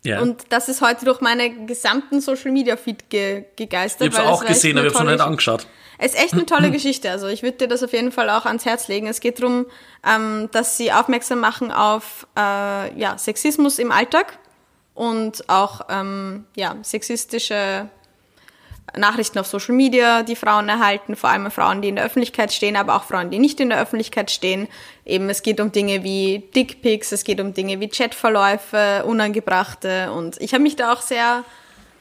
[0.03, 0.21] Ja.
[0.21, 4.13] Und das ist heute durch meine gesamten Social Media Feed ge gegeistert.
[4.13, 5.67] ich auch es echt gesehen, aber ich hab's noch tolle nicht angeschaut.
[5.97, 7.09] es ist echt eine tolle Geschichte.
[7.09, 9.07] Also ich würde dir das auf jeden Fall auch ans Herz legen.
[9.07, 9.65] Es geht darum,
[10.05, 14.37] ähm, dass sie aufmerksam machen auf äh, ja, Sexismus im Alltag
[14.93, 17.89] und auch ähm, ja, sexistische
[18.97, 22.75] Nachrichten auf Social Media, die Frauen erhalten, vor allem Frauen, die in der Öffentlichkeit stehen,
[22.75, 24.67] aber auch Frauen, die nicht in der Öffentlichkeit stehen.
[25.05, 30.39] Eben, es geht um Dinge wie Dickpics, es geht um Dinge wie Chatverläufe, unangebrachte und
[30.41, 31.43] ich habe mich da auch sehr,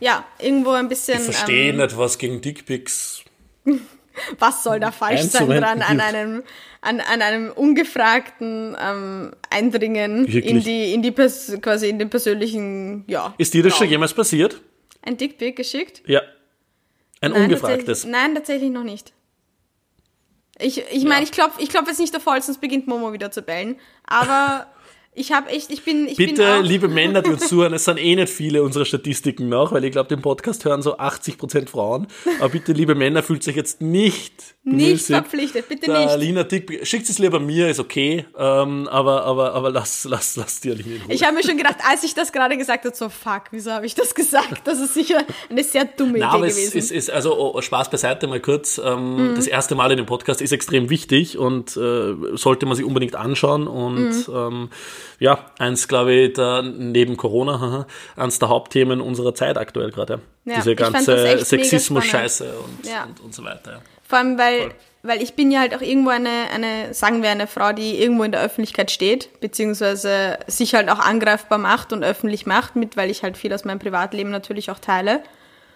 [0.01, 1.19] ja, irgendwo ein bisschen...
[1.19, 3.23] Ich verstehe ähm, nicht, was gegen Dickpics.
[4.39, 6.43] was soll da falsch sein dran an einem
[6.81, 10.47] an, an einem ungefragten ähm, Eindringen Wirklich?
[10.47, 13.79] in die in die Pers quasi in den persönlichen ja Ist dir das Raum.
[13.79, 14.61] schon jemals passiert?
[15.07, 16.03] ein Dickpic geschickt?
[16.07, 16.21] Ja.
[17.21, 17.87] Ein Nein, ungefragtes.
[18.03, 19.13] tatsächlich- Nein, tatsächlich noch nicht.
[20.59, 23.43] Ich ich meine, ich klopf ich klopf jetzt nicht Holz, sonst beginnt Momo wieder zu
[23.43, 24.67] bellen, aber
[25.17, 27.85] ich habe echt ich bin ich bin Bitte, auch, liebe Männer, die uns zuhören, es
[27.85, 31.69] sind eh nicht viele unserer Statistiken nach, weil ich glaube, den Podcast hören so 80%
[31.69, 32.07] Frauen.
[32.39, 36.19] Aber bitte, liebe Männer, fühlt euch jetzt nicht nicht verpflichtet, bitte der nicht.
[36.19, 40.61] Lina Dick, schickt es lieber mir, ist okay, ähm, aber, aber, aber lass, lass, lass
[40.61, 41.01] die in Ruhe.
[41.09, 43.87] Ich habe mir schon gedacht, als ich das gerade gesagt habe, so fuck, wieso habe
[43.87, 44.63] ich das gesagt?
[44.65, 46.73] Das ist sicher eine sehr dumme Na, Idee aber es gewesen.
[46.75, 46.79] Mhm.
[46.81, 48.81] ist, ist also oh, Spaß beiseite mal kurz.
[48.85, 52.85] Ähm, Das erste Mal in dem Podcast ist extrem wichtig und äh, sollte man sich
[52.85, 53.69] unbedingt anschauen.
[53.69, 53.97] Und
[54.29, 54.35] Mhm.
[54.35, 54.69] ähm,
[55.19, 60.21] ja, eins, glaube ich, der, neben Corona, eins der Hauptthemen unserer Zeit aktuell gerade.
[60.45, 63.05] Ja, Diese ganze Sexismus-Scheiße und, Ja.
[63.05, 63.73] und, und so weiter.
[63.73, 63.79] Ja.
[64.09, 64.75] Vor allem, weil, Voll.
[65.03, 68.23] weil ich bin ja halt auch irgendwo eine, eine, sagen wir, eine Frau, die irgendwo
[68.25, 73.11] in der Öffentlichkeit steht, beziehungsweise sich halt auch angreifbar macht und öffentlich macht, mit, weil
[73.11, 75.21] ich halt viel aus meinem Privatleben natürlich auch teile.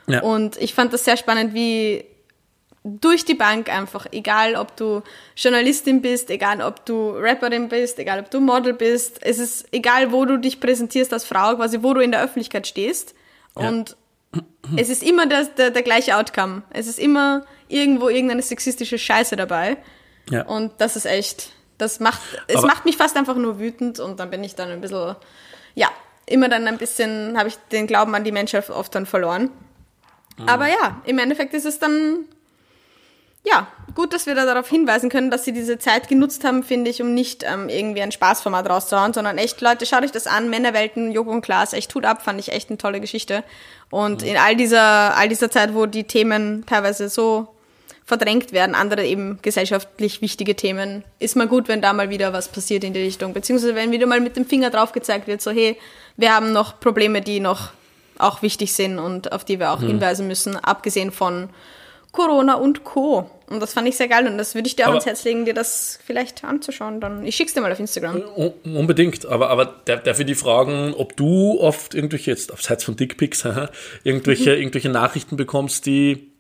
[0.07, 0.23] Ja.
[0.23, 2.05] Und ich fand das sehr spannend, wie
[2.83, 5.03] durch die Bank einfach, egal ob du
[5.37, 10.13] Journalistin bist, egal ob du Rapperin bist, egal ob du Model bist, es ist egal,
[10.13, 13.15] wo du dich präsentierst als Frau, quasi wo du in der Öffentlichkeit stehst.
[13.59, 13.69] Ja.
[13.69, 13.97] Und
[14.77, 16.63] es ist immer der, der, der gleiche Outcome.
[16.71, 19.77] Es ist immer irgendwo irgendeine sexistische Scheiße dabei.
[20.31, 20.47] Ja.
[20.47, 24.21] Und das ist echt, das macht, es Aber- macht mich fast einfach nur wütend und
[24.21, 25.17] dann bin ich dann ein bisschen,
[25.75, 25.89] ja,
[26.27, 29.51] immer dann ein bisschen, habe ich den Glauben an die Menschheit oft dann verloren.
[30.47, 32.25] Aber ja, im Endeffekt ist es dann
[33.45, 36.91] ja, gut, dass wir da darauf hinweisen können, dass sie diese Zeit genutzt haben, finde
[36.91, 40.51] ich, um nicht ähm, irgendwie ein Spaßformat rauszuhauen, sondern echt, Leute, schaut euch das an,
[40.51, 43.43] Männerwelten, Joko und Klaas, echt tut ab, fand ich echt eine tolle Geschichte.
[43.91, 44.29] Und mhm.
[44.29, 47.49] in all dieser, all dieser Zeit, wo die Themen teilweise so
[48.05, 52.49] verdrängt werden, andere eben gesellschaftlich wichtige Themen, ist mal gut, wenn da mal wieder was
[52.49, 53.33] passiert in die Richtung.
[53.33, 55.79] Beziehungsweise wenn wieder mal mit dem Finger drauf gezeigt wird, so hey,
[56.17, 57.71] wir haben noch Probleme, die noch
[58.19, 59.87] auch wichtig sind und auf die wir auch mhm.
[59.87, 61.49] hinweisen müssen, abgesehen von
[62.13, 63.31] Corona und Co.
[63.49, 65.45] Und das fand ich sehr geil und das würde ich dir auch ans Herz legen,
[65.45, 67.01] dir das vielleicht anzuschauen.
[67.01, 68.23] Dann, ich schick's dir mal auf Instagram.
[68.65, 73.45] Unbedingt, aber, aber darf ich die fragen, ob du oft irgendwelche, jetzt abseits von Dickpics,
[74.05, 74.57] irgendwelche, mhm.
[74.59, 76.31] irgendwelche Nachrichten bekommst, die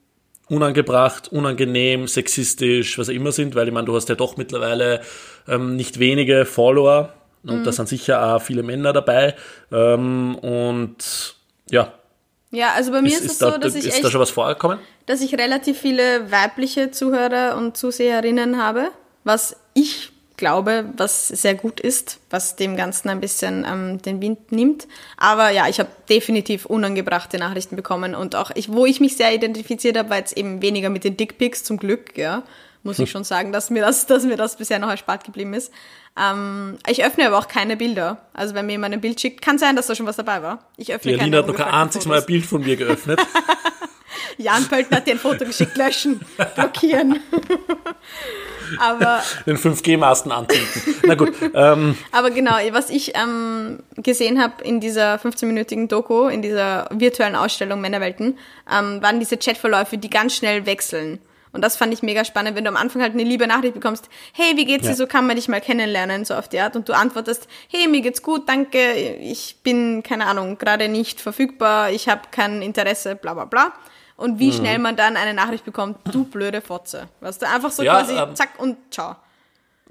[0.48, 5.00] unangebracht, unangenehm, sexistisch, was auch immer sind, weil ich meine, du hast ja doch mittlerweile
[5.48, 7.12] ähm, nicht wenige Follower
[7.44, 7.64] und mhm.
[7.64, 9.34] da sind sicher auch viele Männer dabei.
[9.72, 11.36] Ähm, und
[11.70, 11.92] ja,
[12.50, 14.30] ja, also bei mir ist, ist es so, dass ich ist echt, da schon was
[14.30, 14.78] vorgekommen?
[15.06, 18.90] dass ich relativ viele weibliche Zuhörer und Zuseherinnen habe,
[19.24, 24.50] was ich glaube, was sehr gut ist, was dem Ganzen ein bisschen ähm, den Wind
[24.50, 24.88] nimmt.
[25.16, 29.32] Aber ja, ich habe definitiv unangebrachte Nachrichten bekommen und auch ich, wo ich mich sehr
[29.32, 32.42] identifiziert habe, war jetzt eben weniger mit den Dickpics zum Glück, ja,
[32.82, 35.72] muss ich schon sagen, dass mir das, dass mir das bisher noch erspart geblieben ist.
[36.18, 38.18] Ähm, ich öffne aber auch keine Bilder.
[38.32, 40.58] Also wenn mir jemand ein Bild schickt, kann sein, dass da schon was dabei war.
[40.76, 43.20] Ich öffne Die Alina hat noch kein einziges Mal ein Bild von mir geöffnet.
[44.38, 46.20] Jan Pölten hat dir ein Foto geschickt, löschen,
[46.54, 47.20] blockieren.
[48.78, 50.94] aber den 5G-Masten anzünden.
[51.04, 51.34] Na gut.
[51.54, 51.96] Ähm.
[52.10, 57.82] Aber genau, was ich ähm, gesehen habe in dieser 15-minütigen Doku, in dieser virtuellen Ausstellung
[57.82, 58.38] Männerwelten,
[58.72, 61.18] ähm, waren diese Chatverläufe, die ganz schnell wechseln.
[61.52, 64.08] Und das fand ich mega spannend, wenn du am Anfang halt eine liebe Nachricht bekommst,
[64.32, 66.76] hey, wie geht's dir, so kann man dich mal kennenlernen, so auf die Art.
[66.76, 71.90] Und du antwortest, hey, mir geht's gut, danke, ich bin, keine Ahnung, gerade nicht verfügbar,
[71.90, 73.72] ich habe kein Interesse, bla bla bla.
[74.16, 74.52] Und wie mhm.
[74.52, 77.08] schnell man dann eine Nachricht bekommt, du blöde Fotze.
[77.20, 79.16] Weißt du, einfach so ja, quasi ähm, zack und ciao.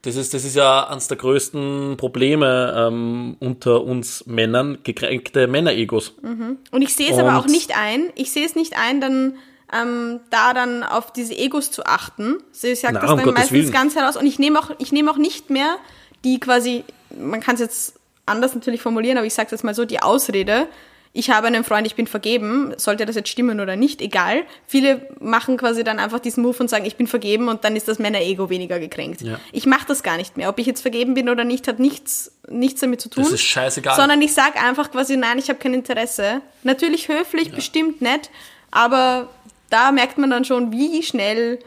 [0.03, 6.13] Das ist, das ist ja eines der größten Probleme ähm, unter uns Männern, gekränkte Männeregos.
[6.21, 6.59] Mhm.
[6.71, 8.11] Und ich sehe es aber auch nicht ein.
[8.15, 9.33] Ich sehe es nicht ein, dann
[9.73, 12.37] ähm, da dann auf diese Egos zu achten.
[12.51, 13.71] Sie sagt Na, das dann um meistens Willen.
[13.71, 14.17] ganz heraus.
[14.17, 15.77] Und ich nehme auch, ich nehme auch nicht mehr
[16.23, 16.83] die quasi,
[17.17, 17.93] man kann es jetzt
[18.25, 20.67] anders natürlich formulieren, aber ich sage jetzt mal so, die Ausrede,
[21.11, 24.43] ich habe einen Freund, ich bin vergeben, sollte das jetzt stimmen oder nicht, egal.
[24.67, 27.87] Viele machen quasi dann einfach diesen Move und sagen, ich bin vergeben und dann ist
[27.87, 29.21] das Männer-Ego weniger gekränkt.
[29.21, 29.39] Ja.
[29.51, 30.49] Ich mache das gar nicht mehr.
[30.49, 33.23] Ob ich jetzt vergeben bin oder nicht, hat nichts, nichts damit zu tun.
[33.23, 33.95] Das ist scheißegal.
[33.95, 36.41] Sondern ich sage einfach quasi, nein, ich habe kein Interesse.
[36.61, 37.55] Natürlich höflich, ja.
[37.55, 38.29] bestimmt nett,
[38.69, 39.29] aber
[39.69, 41.59] da merkt man dann schon, wie schnell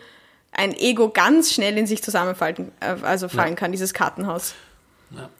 [0.52, 3.54] ein Ego ganz schnell in sich zusammenfallen äh, also fallen ja.
[3.56, 4.54] kann, dieses Kartenhaus.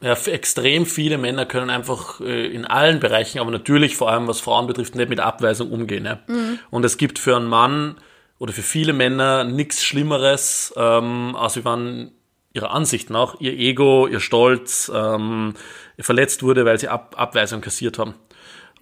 [0.03, 4.40] Ja, extrem viele Männer können einfach äh, in allen Bereichen, aber natürlich vor allem was
[4.40, 6.05] Frauen betrifft, nicht mit Abweisung umgehen.
[6.05, 6.18] Ja.
[6.27, 6.59] Mhm.
[6.70, 7.96] Und es gibt für einen Mann
[8.38, 12.12] oder für viele Männer nichts Schlimmeres, ähm, als wenn
[12.53, 15.55] ihrer Ansicht nach ihr Ego, ihr Stolz ähm,
[15.98, 18.14] verletzt wurde, weil sie Ab Abweisung kassiert haben.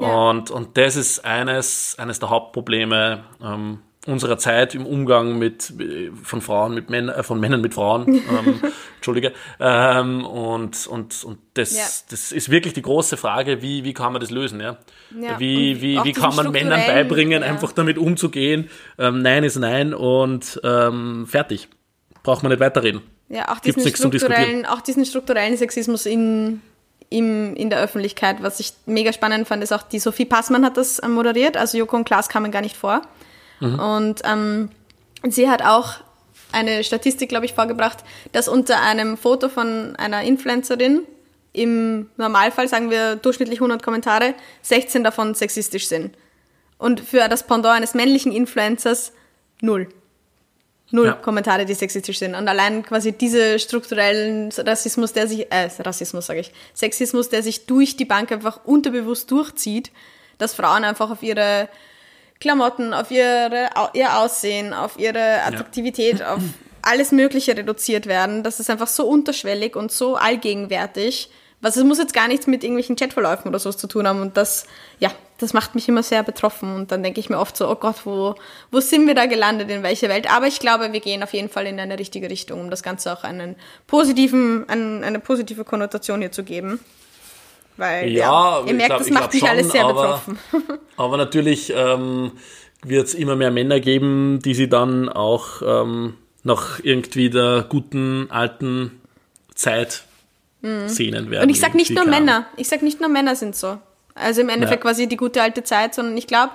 [0.00, 5.74] Und, und das ist eines, eines der Hauptprobleme ähm, unserer Zeit im Umgang mit
[6.22, 8.22] von Frauen mit Männern, äh, von Männern mit Frauen.
[8.30, 8.60] Ähm,
[8.96, 9.32] Entschuldige.
[9.58, 11.84] Ähm, und und, und das, ja.
[12.10, 14.60] das ist wirklich die große Frage, wie, wie kann man das lösen?
[14.60, 14.78] Ja?
[15.20, 17.48] ja wie wie, wie kann man Männern beibringen, ja.
[17.48, 18.70] einfach damit umzugehen?
[18.98, 21.68] Ähm, nein ist Nein und ähm, fertig.
[22.22, 23.00] Braucht man nicht weiterreden.
[23.28, 26.60] Ja, auch diesen, strukturellen, auch diesen strukturellen Sexismus in
[27.10, 28.42] im, in der Öffentlichkeit.
[28.42, 31.76] Was ich mega spannend fand, ist auch, die Sophie Passmann hat das ähm, moderiert, also
[31.76, 33.02] Joko und Klaas kamen gar nicht vor.
[33.58, 33.78] Mhm.
[33.78, 34.70] Und ähm,
[35.28, 35.94] sie hat auch
[36.52, 37.98] eine Statistik, glaube ich, vorgebracht,
[38.32, 41.02] dass unter einem Foto von einer Influencerin
[41.52, 46.16] im Normalfall, sagen wir durchschnittlich 100 Kommentare, 16 davon sexistisch sind.
[46.78, 49.12] Und für das Pendant eines männlichen Influencers
[49.60, 49.88] null.
[50.92, 51.12] Null ja.
[51.12, 52.34] Kommentare, die sexistisch sind.
[52.34, 57.66] Und allein quasi diese strukturellen Rassismus, der sich, äh, Rassismus sage ich, Sexismus, der sich
[57.66, 59.92] durch die Bank einfach unterbewusst durchzieht,
[60.38, 61.68] dass Frauen einfach auf ihre
[62.40, 66.34] Klamotten, auf ihre, ihr Aussehen, auf ihre Attraktivität, ja.
[66.34, 66.42] auf
[66.82, 68.42] alles Mögliche reduziert werden.
[68.42, 72.64] Das ist einfach so unterschwellig und so allgegenwärtig, was es muss jetzt gar nichts mit
[72.64, 74.22] irgendwelchen Chatverläufen oder sowas zu tun haben.
[74.22, 74.66] Und das,
[74.98, 76.74] ja, das macht mich immer sehr betroffen.
[76.74, 78.34] Und dann denke ich mir oft so, oh Gott, wo,
[78.70, 80.30] wo sind wir da gelandet, in welche Welt?
[80.30, 83.12] Aber ich glaube, wir gehen auf jeden Fall in eine richtige Richtung, um das Ganze
[83.12, 86.80] auch einen positiven, einen, eine positive Konnotation hier zu geben.
[87.76, 90.38] Weil, ja, ja ihr merkt, glaub, das macht mich schon, alles sehr aber, betroffen.
[90.98, 92.32] Aber natürlich ähm,
[92.84, 98.30] wird es immer mehr Männer geben, die sie dann auch ähm, nach irgendwie der guten
[98.30, 99.00] alten
[99.54, 100.04] Zeit
[100.60, 100.88] mhm.
[100.88, 101.44] Szenen werden.
[101.44, 102.34] Und ich sag nicht nur Männer.
[102.34, 102.46] Haben.
[102.56, 103.78] Ich sag nicht nur Männer sind so.
[104.20, 104.90] Also im Endeffekt ja.
[104.90, 106.52] quasi die gute alte Zeit, sondern ich glaube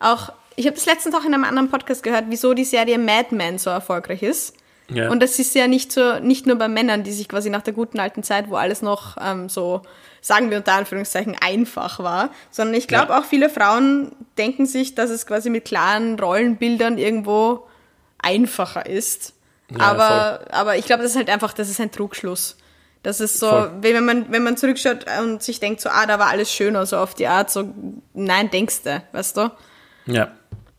[0.00, 3.34] auch ich habe das letztens auch in einem anderen Podcast gehört, wieso die Serie Mad
[3.34, 4.54] Men so erfolgreich ist.
[4.88, 5.10] Ja.
[5.10, 7.72] Und das ist ja nicht so, nicht nur bei Männern, die sich quasi nach der
[7.72, 9.82] guten alten Zeit, wo alles noch ähm, so,
[10.20, 13.18] sagen wir unter Anführungszeichen, einfach war, sondern ich glaube Ja.
[13.18, 17.66] auch viele Frauen denken sich, dass es quasi mit klaren Rollenbildern irgendwo
[18.18, 19.32] einfacher ist.
[19.70, 22.58] Ja, aber, aber ich glaube, das ist halt einfach, das ist ein Trugschluss.
[23.02, 23.72] Das ist so, Voll.
[23.80, 26.86] wie wenn man, wenn man zurückschaut und sich denkt, so, ah, da war alles schöner,
[26.86, 27.72] so auf die Art, so,
[28.14, 29.50] nein, denkst du, weißt du?
[30.06, 30.32] Ja.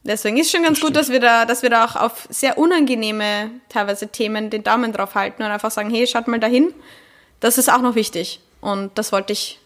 [0.03, 2.57] Deswegen ist schon ganz Das gut, dass wir da, dass wir da auch auf sehr
[2.57, 6.73] unangenehme teilweise Themen den Daumen drauf halten und einfach sagen, hey, schaut mal dahin.
[7.39, 8.39] Das ist auch noch wichtig.
[8.59, 9.59] Und das wollte ich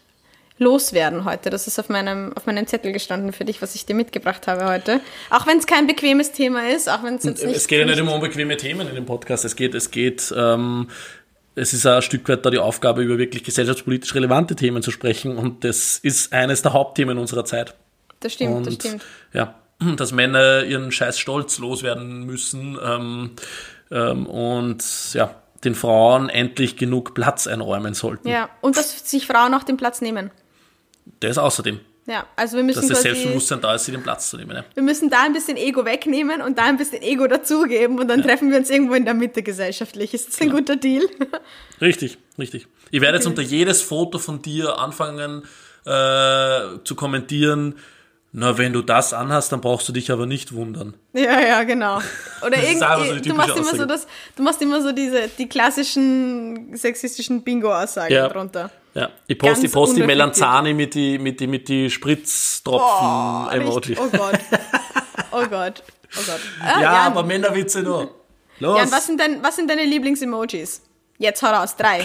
[0.58, 1.50] loswerden heute.
[1.50, 4.66] Das ist auf meinem, auf meinem Zettel gestanden für dich, was ich dir mitgebracht habe
[4.66, 5.00] heute.
[5.30, 7.56] Auch wenn es kein bequemes Thema ist, auch wenn es jetzt nicht.
[7.56, 9.44] es geht ja nicht immer um bequeme Themen in dem Podcast.
[9.44, 10.88] Es geht, es geht, ähm,
[11.58, 15.36] es ist ein Stück weit da die Aufgabe, über wirklich gesellschaftspolitisch relevante Themen zu sprechen.
[15.36, 17.74] Und das ist eines der Hauptthemen unserer Zeit.
[18.20, 19.04] Das stimmt, und das stimmt.
[19.32, 19.54] ja,
[19.96, 23.30] dass Männer ihren scheiß Stolz loswerden müssen ähm,
[23.90, 28.28] ähm, und ja, den Frauen endlich genug Platz einräumen sollten.
[28.28, 30.30] Ja, und dass sich Frauen auch den Platz nehmen.
[31.20, 34.38] Das außerdem, Ja, also wir müssen dass das Selbstbewusstsein da ist, sie den Platz zu
[34.38, 34.56] nehmen.
[34.56, 34.64] Ja.
[34.72, 38.22] wir müssen da ein bisschen Ego wegnehmen und da ein bisschen Ego dazugeben und dann
[38.22, 40.14] treffen wir uns irgendwo in der Mitte gesellschaftlich.
[40.14, 41.06] Ist das ein guter Deal?
[41.82, 42.66] Richtig, richtig.
[42.90, 45.42] Ich werde jetzt unter jedes Foto von dir anfangen
[45.84, 47.74] äh, zu kommentieren.
[48.32, 50.94] Na, wenn du das anhast, dann brauchst du dich aber nicht wundern.
[51.12, 52.00] Ja, ja, genau.
[52.44, 55.48] Oder einfach so irgendwie, du machst immer so das, du machst immer so diese, die
[55.48, 58.28] klassischen sexistischen Bingo-Aussagen Ja.
[58.28, 58.70] drunter.
[58.98, 60.06] Ja, ich poste, ich poste die.
[60.06, 63.76] Melanzani mit die, mit die, mit die Oh, Spritztropfen-Emoji.
[63.76, 63.98] richtig.
[64.00, 64.38] oh Gott.
[65.30, 65.82] Oh Gott.
[66.16, 66.40] Oh Gott.
[66.60, 68.10] Ah, ja, Jan, aber Männerwitze nur.
[68.60, 68.78] Los.
[68.78, 70.82] Jan, was sind, dein, was sind deine Lieblings-Emojis?
[71.18, 72.04] Jetzt hau raus, drei.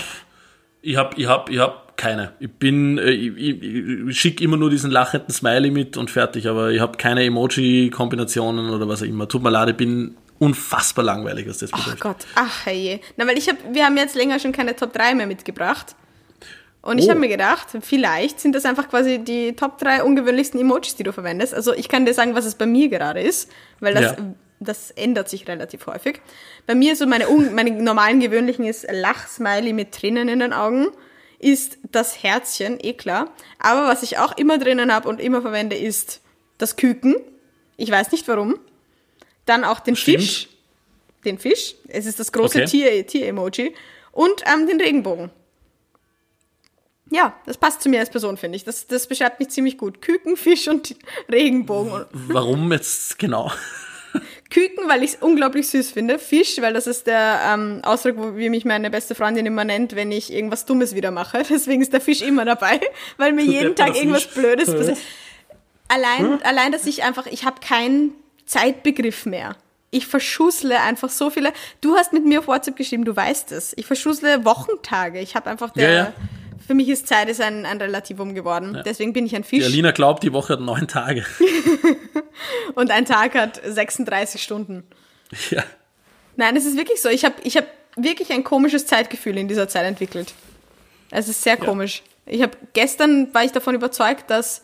[0.82, 2.34] Ich hab, ich hab, ich hab keine.
[2.40, 3.64] Ich bin, äh, ich, ich,
[4.10, 8.70] ich schicke immer nur diesen lachenden Smiley mit und fertig, aber ich habe keine Emoji-Kombinationen
[8.70, 9.28] oder was auch immer.
[9.28, 12.02] Tut mir leid, ich bin unfassbar langweilig, was das Oh betrifft.
[12.02, 13.00] Gott, ach herrje.
[13.18, 15.96] Na, weil ich hab, wir haben jetzt länger schon keine Top 3 mehr mitgebracht.
[16.84, 17.10] Und ich Oh.
[17.12, 21.14] habe mir gedacht, vielleicht sind das einfach quasi die Top 3 ungewöhnlichsten Emojis, die du
[21.14, 21.54] verwendest.
[21.56, 24.18] Also ich kann dir sagen, was es bei mir gerade ist, weil das, Ja.
[24.60, 26.20] das ändert sich relativ häufig.
[26.68, 30.88] Bei mir so meine, meine normalen gewöhnlichen ist Lachsmiley mit Tränen in den Augen,
[31.40, 33.32] ist das Herzchen, eh klar.
[33.60, 36.20] Aber was ich auch immer drinnen habe und immer verwende, ist
[36.58, 37.16] das Küken.
[37.78, 38.60] Ich weiß nicht warum.
[39.46, 40.20] Dann auch den Stimmt.
[40.20, 40.50] Fisch.
[41.26, 41.76] Den Fisch.
[41.88, 42.68] Es ist das große Okay.
[42.68, 43.74] Tier- Tier-Emoji.
[44.12, 45.32] und ähm, den Regenbogen.
[47.14, 48.64] Ja, das passt zu mir als Person, finde ich.
[48.64, 50.02] Das, das beschreibt mich ziemlich gut.
[50.02, 50.96] Küken, Fisch und
[51.32, 52.06] Regenbogen.
[52.12, 53.52] Warum jetzt genau?
[54.50, 56.18] Küken, weil ich es unglaublich süß finde.
[56.18, 59.96] Fisch, weil das ist der ähm, Ausdruck, wo, wie mich meine beste Freundin immer nennt,
[59.96, 61.44] wenn ich irgendwas Dummes wieder mache.
[61.50, 62.82] Deswegen ist der Fisch immer dabei,
[63.18, 64.34] weil mir jeden Tag irgendwas Fisch.
[64.34, 64.98] Blödes passiert.
[65.90, 68.16] Allein, allein, dass ich einfach, ich habe keinen
[68.48, 69.56] Zeitbegriff mehr.
[69.92, 71.54] Ich verschussle einfach so viele.
[71.80, 73.74] Du hast mit mir auf WhatsApp geschrieben, du weißt es.
[73.78, 75.20] Ich verschussle Wochentage.
[75.20, 75.90] Ich habe einfach der.
[75.90, 76.14] Ja, ja.
[76.66, 78.82] Für mich ist Zeit ist ein, ein Relativum geworden.
[78.86, 79.66] Deswegen bin ich ein Die Fisch.
[79.66, 81.26] Alina glaubt, die Woche hat neun Tage.
[82.76, 84.84] Und ein Tag hat 36 Stunden.
[85.52, 85.64] ja.
[86.36, 87.10] Nein, es ist wirklich so.
[87.10, 90.34] Ich habe ich hab wirklich ein komisches Zeitgefühl in dieser Zeit entwickelt.
[91.12, 92.02] Es ist sehr komisch.
[92.26, 94.64] Ich habe gestern war ich davon überzeugt, dass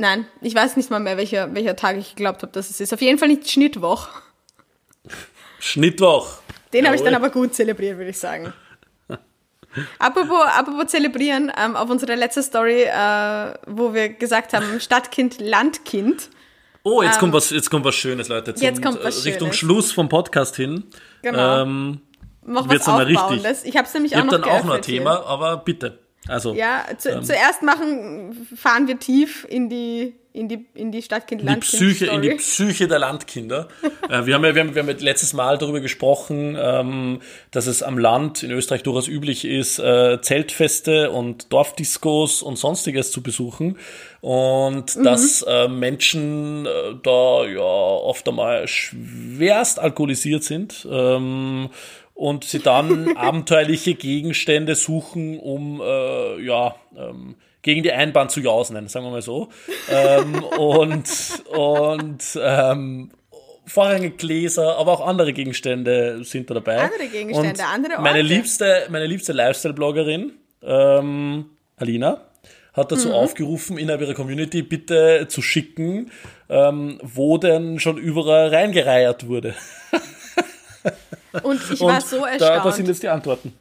[0.00, 2.94] Nein, ich weiß nicht mal mehr, welcher, welcher Tag ich geglaubt habe, dass es ist.
[2.94, 4.08] Auf jeden Fall nicht Schnittwoch.
[5.58, 6.38] Schnittwoch.
[6.72, 8.52] Den habe ich dann aber gut zelebriert, würde ich sagen.
[9.98, 16.30] Apropos, apropos zelebrieren, ähm, auf unsere letzte Story, äh, wo wir gesagt haben, Stadtkind, Landkind.
[16.84, 18.54] Oh, jetzt kommt was, jetzt kommt was Schönes, Leute.
[18.54, 19.58] Zum, Ähm, Jetzt kommt was äh, Richtung Schönes.
[19.58, 20.84] Schluss vom Podcast hin.
[21.22, 21.62] Genau.
[21.62, 22.00] Ähm,
[22.42, 23.18] Wird's was mal richtig.
[23.18, 23.64] Aufbauendes.
[23.64, 24.82] Ich habe es nämlich ich auch habe noch dann auch noch ein.
[24.82, 25.98] Thema, aber bitte.
[26.28, 27.22] Also, Ja, zu, Ähm.
[27.24, 32.06] zuerst machen, fahren wir tief in die, in die, in die Stadtkind in die Psyche,
[32.06, 32.66] in die Story.
[32.68, 33.66] Psyche der Landkinder.
[34.08, 37.82] äh, wir haben ja, wir haben, wir haben letztes Mal darüber gesprochen, ähm, dass es
[37.82, 43.78] am Land in Österreich durchaus üblich ist, äh, Zeltfeste und Dorfdiscos und sonstiges zu besuchen.
[44.20, 45.04] Und Mhm.
[45.04, 46.70] dass äh, Menschen äh,
[47.02, 50.86] da ja oft einmal schwerst alkoholisiert sind.
[50.90, 51.70] Ähm,
[52.18, 58.88] und sie dann abenteuerliche Gegenstände suchen, um äh, ja ähm, gegen die Einbahn zu jausen,
[58.88, 59.48] sagen wir mal so.
[59.88, 61.08] ähm, und
[61.54, 63.10] und ähm,
[63.66, 66.78] vorrangig Gläser, aber auch andere Gegenstände sind da dabei.
[66.80, 68.34] Andere Gegenstände, und andere Meine Orte.
[68.34, 72.22] liebste, meine liebste Lifestyle-Bloggerin, ähm, Alina,
[72.72, 72.94] hat Mhm.
[72.96, 76.10] dazu aufgerufen, innerhalb ihrer Community bitte zu schicken,
[76.48, 79.54] ähm, wo denn schon überall reingereiert wurde.
[81.42, 82.64] Und ich Und war so erstaunt.
[82.64, 83.52] da sind jetzt die Antworten.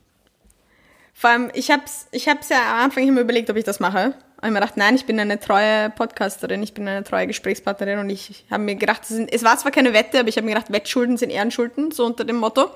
[1.14, 4.14] Vor allem, ich hab's, ich hab's ja am Anfang immer überlegt, ob ich das mache.
[4.40, 7.98] Und ich mir gedacht, nein, ich bin eine treue Podcasterin, ich bin eine treue Gesprächspartnerin
[7.98, 10.46] und ich habe mir gedacht, es, sind, es war zwar keine Wette, aber ich habe
[10.46, 12.70] mir gedacht, Wettschulden sind Ehrenschulden, so unter dem Motto.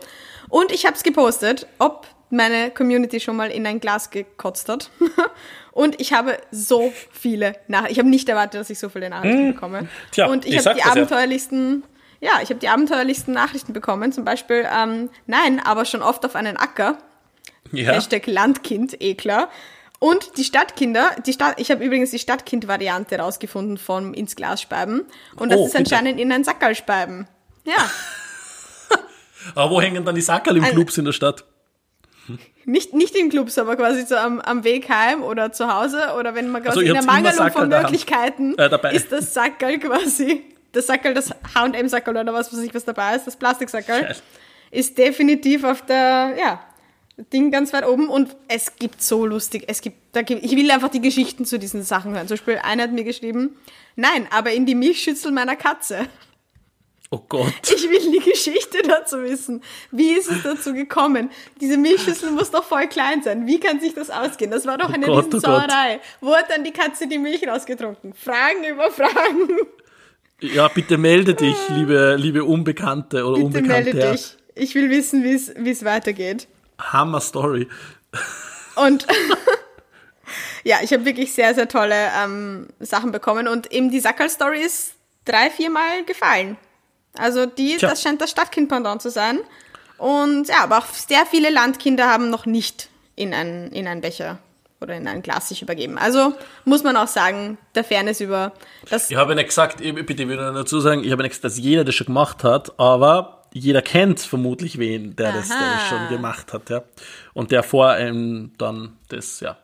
[0.49, 4.89] Und ich habe es gepostet, ob meine Community schon mal in ein Glas gekotzt hat.
[5.71, 7.91] und ich habe so viele Nachrichten.
[7.91, 9.53] Ich habe nicht erwartet, dass ich so viele Nachrichten hm.
[9.53, 9.87] bekomme.
[10.11, 11.87] Tja, und ich, ich habe die abenteuerlichsten, ja.
[12.21, 14.13] Ja, ich habe die abenteuerlichsten Nachrichten bekommen.
[14.13, 16.97] Zum Beispiel, ähm, nein, aber schon oft auf einen Acker.
[17.71, 17.91] Ja.
[17.91, 19.49] Hashtag Landkind, eh klar.
[19.99, 25.05] Und die Stadtkinder, die Stadt, ich habe übrigens die Stadtkind-Variante rausgefunden von ins Glas speiben.
[25.35, 26.21] Und das oh, ist anscheinend bitte.
[26.21, 27.27] in ein Sackerl speiben.
[27.65, 27.89] Ja.
[29.55, 31.45] Aber wo hängen dann die Sackerl im Clubs in der Stadt?
[32.65, 36.35] Nicht, nicht im Clubs, aber quasi so am, am Weg heim oder zu Hause oder
[36.35, 40.87] wenn man quasi also, in der Mangelung von Möglichkeiten äh, ist das Sackerl quasi, das
[40.87, 44.15] Sackerl, das H&M-Sackerl oder was weiß ich, was dabei ist, das Plastiksackerl,
[44.71, 46.63] ist definitiv auf der, ja,
[47.33, 50.71] Ding ganz weit oben und es gibt so lustig, es gibt, da gibt, ich will
[50.71, 52.27] einfach die Geschichten zu diesen Sachen hören.
[52.27, 53.57] Zum Beispiel, einer hat mir geschrieben,
[53.95, 56.07] nein, aber in die Milchschüssel meiner Katze.
[57.13, 57.53] Oh Gott.
[57.63, 59.61] Ich will die Geschichte dazu wissen.
[59.91, 61.29] Wie ist es dazu gekommen?
[61.59, 63.45] Diese Milchschüssel muss doch voll klein sein.
[63.45, 64.49] Wie kann sich das ausgehen?
[64.49, 65.99] Das war doch oh eine oh Gott, Riesensauerei.
[66.21, 68.13] Oh Wo hat dann die Katze die Milch rausgetrunken?
[68.13, 69.49] Fragen über Fragen.
[70.41, 73.93] Ja, bitte melde dich, liebe, liebe Unbekannte oder bitte Unbekannte.
[73.93, 74.37] Melde dich.
[74.55, 76.47] Ich will wissen, wie es weitergeht.
[76.79, 77.67] Hammer Story.
[78.75, 79.05] Und
[80.63, 84.93] ja, ich habe wirklich sehr, sehr tolle ähm, Sachen bekommen und eben die Sackerl-Story ist
[85.25, 86.57] drei, viermal gefallen.
[87.17, 87.89] Also die, Tja.
[87.89, 89.39] das scheint das Stadtkind-Pendant zu sein.
[89.99, 94.39] Und ja, aber auch sehr viele Landkinder haben noch nicht in einen, in einen Becher
[94.81, 95.97] oder in ein Glas sich übergeben.
[95.97, 96.33] Also
[96.65, 98.51] muss man auch sagen, der Fairness über
[98.89, 99.09] das.
[99.09, 101.95] Ich habe nicht gesagt, bitte wieder dazu sagen, ich habe nicht gesagt, dass jeder das
[101.95, 106.69] schon gemacht hat, aber jeder kennt vermutlich wen, der das, der das, schon gemacht hat,
[106.69, 106.83] ja.
[107.33, 109.57] Und der vor einem dann das, ja.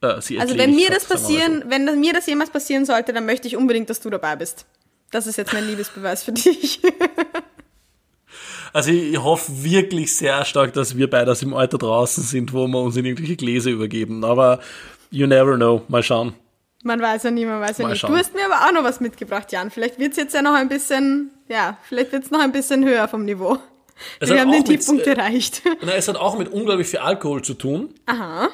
[0.00, 1.70] Äh, sie also wenn mir hat, das passieren, so.
[1.70, 4.66] wenn mir das jemals passieren sollte, dann möchte ich unbedingt, dass du dabei bist.
[5.10, 6.82] Das ist jetzt mein Liebesbeweis für dich.
[8.72, 12.66] also ich, hoffe wirklich sehr stark, dass wir beide aus dem Alter draußen sind, wo
[12.66, 14.24] wir uns in irgendwelche Gläser übergeben.
[14.24, 14.60] Aber
[15.10, 15.82] you never know.
[15.88, 16.34] Mal schauen.
[16.84, 17.98] Man weiß ja nie, man weiß ja Mal nie.
[17.98, 18.12] Schauen.
[18.12, 19.70] Du hast mir aber auch noch was mitgebracht, Jan.
[19.70, 22.84] Vielleicht wird es jetzt ja noch ein bisschen, ja, vielleicht wird es noch ein bisschen
[22.84, 23.58] höher vom Niveau.
[24.20, 25.62] Es Wir haben den Tiefpunkt mit, erreicht.
[25.82, 27.94] Na, es hat auch mit unglaublich viel Alkohol zu tun.
[28.06, 28.48] Aha.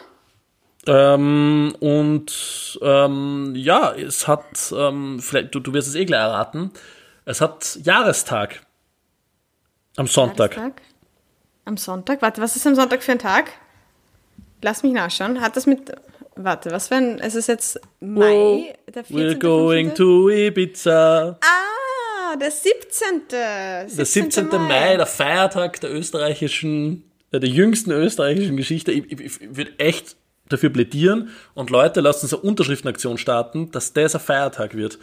[0.86, 6.70] Ähm, und ähm, ja, es hat, ähm, vielleicht, du, du wirst es eh gleich erraten,
[7.24, 8.63] es hat Jahrestag.
[9.96, 10.56] Am Sonntag.
[11.64, 12.20] Am Sonntag?
[12.20, 13.50] Warte, was ist am Sonntag für ein Tag?
[14.62, 15.40] Lass mich nachschauen.
[15.40, 15.92] Hat das mit
[16.36, 19.16] Warte, was wenn es ist jetzt Mai, der 14.
[19.16, 19.94] We're going 15.
[19.94, 21.38] to Ibiza.
[21.40, 23.08] Ah, der 17.
[23.28, 23.28] 17.
[23.96, 24.48] Der 17.
[24.48, 24.58] Mai.
[24.58, 24.96] Mai.
[24.96, 28.90] der Feiertag der österreichischen, äh, der jüngsten österreichischen Geschichte.
[28.90, 30.16] Ich, ich, ich würde echt
[30.48, 34.98] dafür plädieren und Leute, lasst uns eine Unterschriftenaktion starten, dass das ein Feiertag wird.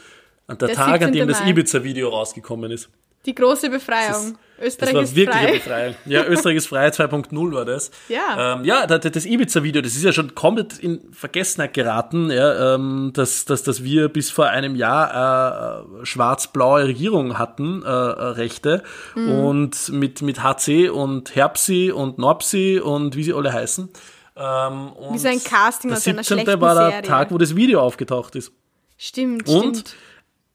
[0.48, 1.34] An der, der Tag, an dem Mai.
[1.34, 2.90] das Ibiza-Video rausgekommen ist.
[3.26, 4.38] Die große Befreiung.
[4.58, 5.48] Das, Österreich das war wirklich frei.
[5.48, 5.96] eine Befreiung.
[6.06, 7.92] Ja, Österreich ist frei 2.0 war das.
[8.10, 8.56] Ja.
[8.56, 13.12] Ähm, ja, das, das Ibiza-Video, das ist ja schon komplett in Vergessenheit geraten, ja, ähm,
[13.14, 18.84] dass, dass, dass wir bis vor einem Jahr äh, schwarz-blaue Regierung hatten, äh, Rechte.
[19.16, 19.32] Mhm.
[19.32, 23.90] Und mit, mit HC und Herbsi und Norpsi und wie sie alle heißen.
[24.36, 27.02] Ähm, wie so ein Casting aus einer schlechten war der Serie.
[27.02, 28.52] Tag, wo das Video aufgetaucht ist.
[28.98, 29.96] Stimmt, und stimmt.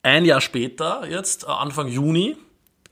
[0.02, 2.36] ein Jahr später, jetzt Anfang Juni,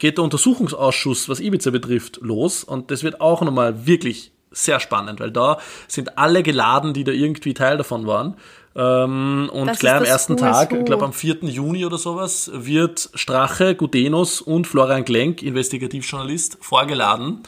[0.05, 2.62] geht der Untersuchungsausschuss, was Ibiza betrifft, los.
[2.62, 5.57] Und das wird auch nochmal wirklich sehr spannend, weil da
[5.88, 8.36] sind alle geladen, die da irgendwie Teil davon waren.
[8.76, 11.44] Ähm, und das gleich am ersten Tag, ich glaube am 4.
[11.44, 17.38] Juni oder sowas, wird Strache, Gudenus und Florian Glenk, Investigativjournalist, vorgeladen.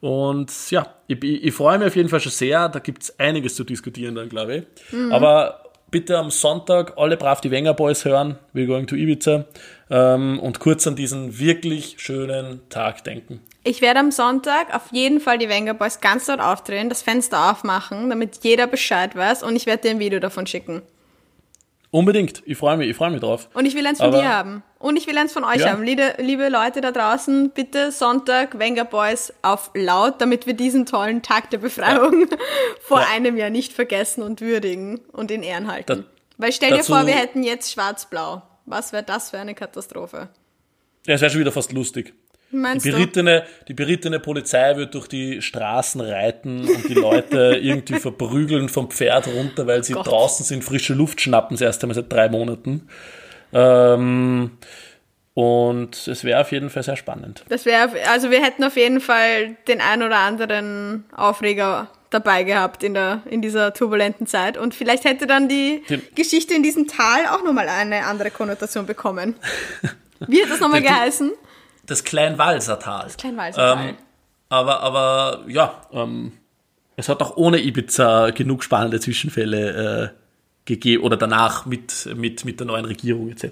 [0.00, 2.70] Und ja, ich, ich, ich freue mich auf jeden Fall schon sehr.
[2.70, 4.92] Da gibt es einiges zu diskutieren dann, glaube ich.
[4.92, 5.12] Mhm.
[5.12, 8.38] Aber bitte am Sonntag alle brav die Wenger Boys hören.
[8.54, 9.44] We're going to Ibiza.
[9.90, 13.40] Ähm, und kurz an diesen wirklich schönen Tag denken.
[13.64, 17.50] Ich werde am Sonntag auf jeden Fall die Wenger Boys ganz dort aufdrehen, das Fenster
[17.50, 20.82] aufmachen, damit jeder Bescheid weiß und ich werde dir ein Video davon schicken.
[21.90, 22.42] Unbedingt.
[22.44, 23.48] Ich freue mich, ich freue mich drauf.
[23.54, 24.62] Und ich will eins von Aber, dir haben.
[24.78, 25.70] Und ich will eins von euch ja.
[25.70, 25.82] haben.
[25.82, 31.22] Liebe, liebe Leute da draußen, bitte Sonntag Wenger Boys auf laut, damit wir diesen tollen
[31.22, 32.36] Tag der Befreiung ja.
[32.80, 33.06] vor ja.
[33.14, 36.04] einem Jahr nicht vergessen und würdigen und in Ehren halten.
[36.04, 38.42] Da, Weil stell dir vor, wir hätten jetzt schwarz-blau.
[38.68, 40.28] Was wäre das für eine Katastrophe?
[41.06, 42.14] Ja, es wäre schon wieder fast lustig.
[42.50, 47.98] Meinst die berittene, die berittene Polizei wird durch die Straßen reiten und die Leute irgendwie
[47.98, 51.94] verprügeln vom Pferd runter, weil sie oh draußen sind, frische Luft schnappen, das erste Mal
[51.94, 52.88] seit drei Monaten.
[53.52, 54.52] Ähm,
[55.34, 57.44] und es wäre auf jeden Fall sehr spannend.
[57.48, 62.82] Das wäre, also wir hätten auf jeden Fall den ein oder anderen Aufreger dabei gehabt
[62.82, 64.56] in, der, in dieser turbulenten Zeit.
[64.56, 68.86] Und vielleicht hätte dann die Den- Geschichte in diesem Tal auch nochmal eine andere Konnotation
[68.86, 69.34] bekommen.
[70.26, 71.32] Wie hat das nochmal geheißen?
[71.86, 73.04] Das Kleinwalsertal.
[73.04, 73.88] Das Kleinwalsertal.
[73.90, 73.94] Ähm,
[74.48, 76.32] aber, aber ja, ähm,
[76.96, 80.18] es hat auch ohne Ibiza genug spannende Zwischenfälle äh,
[80.64, 83.46] gegeben oder danach mit, mit, mit der neuen Regierung etc.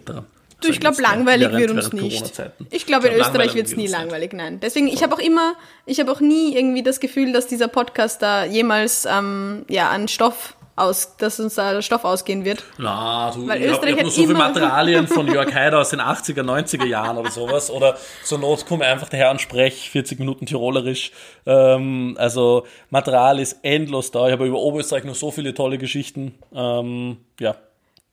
[0.60, 2.32] Du, ich glaube, langweilig Während- wird uns nicht.
[2.70, 4.58] Ich glaube, in Ich glaub, Österreich wird es nie langweilig, nein.
[4.60, 5.54] Deswegen, ich habe auch immer,
[5.84, 10.08] ich habe auch nie irgendwie das Gefühl, dass dieser Podcast da jemals ähm, ja, an
[10.08, 12.62] Stoff aus, dass uns da der Stoff ausgehen wird.
[12.78, 15.88] Na, du, Weil ich Österreich hab hat nur so viele Materialien von Jörg Haider aus
[15.90, 17.70] den 80er, 90er Jahren oder sowas.
[17.70, 21.12] Oder zur Not komme einfach daher und sprech 40 Minuten Tirolerisch.
[21.46, 24.26] Ähm, also Material ist endlos da.
[24.26, 26.34] Ich habe über Oberösterreich noch so viele tolle Geschichten.
[26.54, 27.56] Ähm, ja.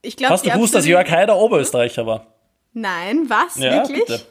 [0.02, 2.28] Ich glaube, Hast du gewusst, dass Jörg Haider Oberösterreicher war?
[2.74, 3.58] Nein, was?
[3.58, 4.06] Ja, wirklich?
[4.06, 4.22] bitte.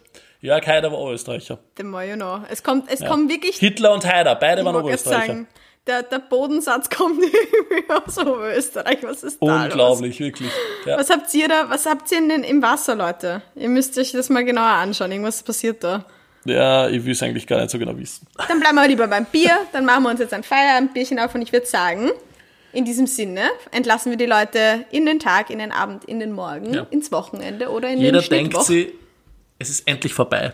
[0.41, 1.59] Jörg Haider war Oberösterreicher.
[1.77, 2.41] The more you know.
[2.51, 5.27] Es kommt, es kommt wirklich, Hitler und Haider, beide waren Oberösterreicher.
[5.29, 5.47] sagen,
[5.87, 8.99] der, der Bodensatz kommt irgendwie aus Oberösterreich.
[9.03, 9.65] Was ist da los?
[9.67, 10.51] Unglaublich, wirklich.
[10.85, 10.99] Ja.
[10.99, 13.43] Was habt ihr da, was habt ihr denn im Wasser, Leute?
[13.55, 15.13] Ihr müsst euch das mal genauer anschauen.
[15.13, 16.05] Irgendwas passiert da.
[16.45, 18.27] ja, ich will es eigentlich gar nicht so genau wissen.
[18.49, 19.57] Dann bleiben wir lieber beim Bier.
[19.73, 22.11] Dann machen wir uns jetzt ein Feierabendbierchen auf und ich würde sagen,
[22.73, 26.33] in diesem Sinne entlassen wir die Leute in den Tag, in den Abend, in den
[26.33, 26.87] Morgen, Ja.
[26.91, 28.67] ins Wochenende oder in Jeder den denkt Schnittwoch.
[28.67, 28.93] sie,
[29.59, 30.53] es ist endlich vorbei.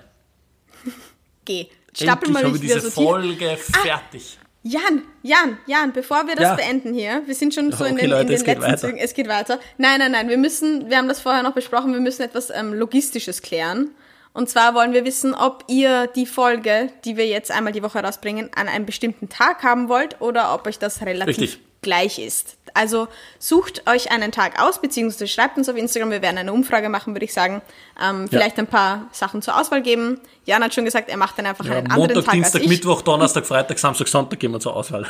[1.45, 1.67] Geh.
[1.95, 3.09] Stapel endlich mal nicht diese wieder so tief.
[3.09, 4.39] Folge fertig.
[4.63, 6.55] Jan, Jan, Jan, bevor wir das Ja.
[6.55, 8.73] beenden hier, wir sind schon so in Okay, den, Leute, in den es geht letzten
[8.73, 8.79] weiter.
[8.89, 8.99] Zügen.
[8.99, 9.61] Es geht weiter.
[9.79, 12.75] Nein, nein, nein, wir müssen, wir haben das vorher noch besprochen, wir müssen etwas ähm,
[12.75, 13.93] Logistisches klären.
[14.35, 18.01] Und zwar wollen wir wissen, ob ihr die Folge, die wir jetzt einmal die Woche
[18.01, 21.61] rausbringen, an einem bestimmten Tag haben wollt oder ob euch das relativ Richtig.
[21.83, 22.57] Gleich ist.
[22.75, 23.09] Also
[23.39, 26.11] sucht euch einen Tag aus, beziehungsweise schreibt uns auf Instagram.
[26.11, 27.63] Wir werden eine Umfrage machen, würde ich sagen.
[28.01, 30.21] Ähm, vielleicht ein paar Sachen zur Auswahl geben.
[30.45, 32.65] Jan hat schon gesagt, er macht dann einfach Ja, einen anderen Montag, Tag Dienstag, als
[32.65, 32.69] ich.
[32.71, 35.07] Mittwoch, Donnerstag, Freitag, Samstag, Sonntag gehen wir zur Auswahl.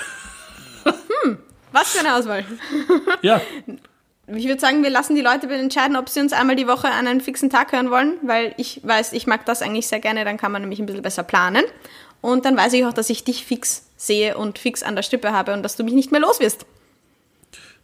[1.73, 2.45] Was für eine Auswahl?
[3.23, 3.41] Ja,
[4.27, 7.07] Ich würde sagen, wir lassen die Leute entscheiden, ob sie uns einmal die Woche an
[7.07, 10.37] einen fixen Tag hören wollen, weil ich weiß, ich mag das eigentlich sehr gerne, dann
[10.39, 11.65] kann man nämlich ein bisschen besser planen.
[12.21, 15.33] Und dann weiß ich auch, dass ich dich fix sehe und fix an der Stippe
[15.33, 16.67] habe und dass du mich nicht mehr los wirst.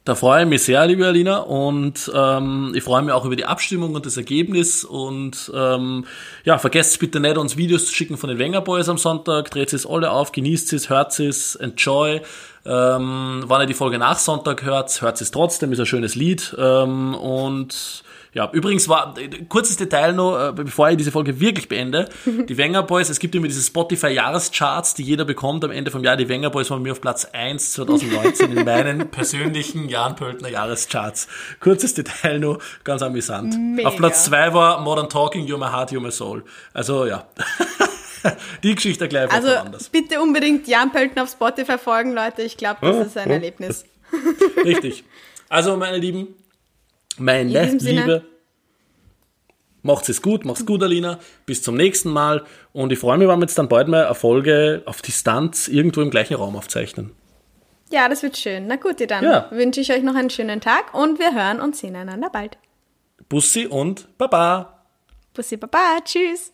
[0.04, 3.46] da freue ich mich sehr, liebe Alina, und ähm, ich freue mich auch über die
[3.46, 4.84] Abstimmung und das Ergebnis.
[4.84, 6.04] Und ähm,
[6.44, 9.50] ja, vergesst bitte nicht, uns Videos zu schicken von den Wenger Boys am Sonntag.
[9.50, 12.20] Dreht es alle auf, genießt es, hört es, enjoy.
[12.66, 16.54] Ähm, wenn ihr die Folge nach Sonntag hört, hört es trotzdem, ist ein schönes Lied.
[16.58, 18.03] Ähm, und
[18.34, 22.08] ja, übrigens war, äh, kurzes Detail noch, äh, bevor ich diese Folge wirklich beende.
[22.26, 26.16] Die Wenger Boys, es gibt immer diese Spotify-Jahrescharts, die jeder bekommt am Ende vom Jahr.
[26.16, 30.48] Die Wenger Boys waren bei mir auf Platz 1 2019 in meinen persönlichen Jan Pöltner
[30.48, 31.28] Jahrescharts.
[31.60, 33.56] Kurzes Detail noch, ganz amüsant.
[33.56, 33.88] Mega.
[33.88, 36.44] Auf Platz 2 war Modern Talking, You're My Heart, You're My Soul.
[36.72, 37.26] Also ja,
[38.64, 39.88] die Geschichte gleich Also woanders.
[39.88, 42.42] bitte unbedingt Jan Pölten auf Spotify folgen, Leute.
[42.42, 43.84] Ich glaube, das ist ein Erlebnis.
[44.64, 45.04] Richtig.
[45.48, 46.34] Also, meine Lieben,
[47.18, 48.00] meine diesem Sinne.
[48.00, 48.22] Liebe,
[49.82, 51.18] macht's es gut, macht's gut, Alina.
[51.46, 52.44] Bis zum nächsten Mal.
[52.72, 56.00] Und ich freue mich, wenn wir jetzt dann bald mal eine Folge auf Distanz irgendwo
[56.00, 57.12] im gleichen Raum aufzeichnen.
[57.90, 58.66] Ja, das wird schön.
[58.66, 59.48] Na gut, dann Ja.
[59.50, 62.56] wünsche ich euch noch einen schönen Tag und wir hören und sehen einander bald.
[63.28, 64.84] Bussi und Baba.
[65.34, 66.52] Bussi Baba, tschüss.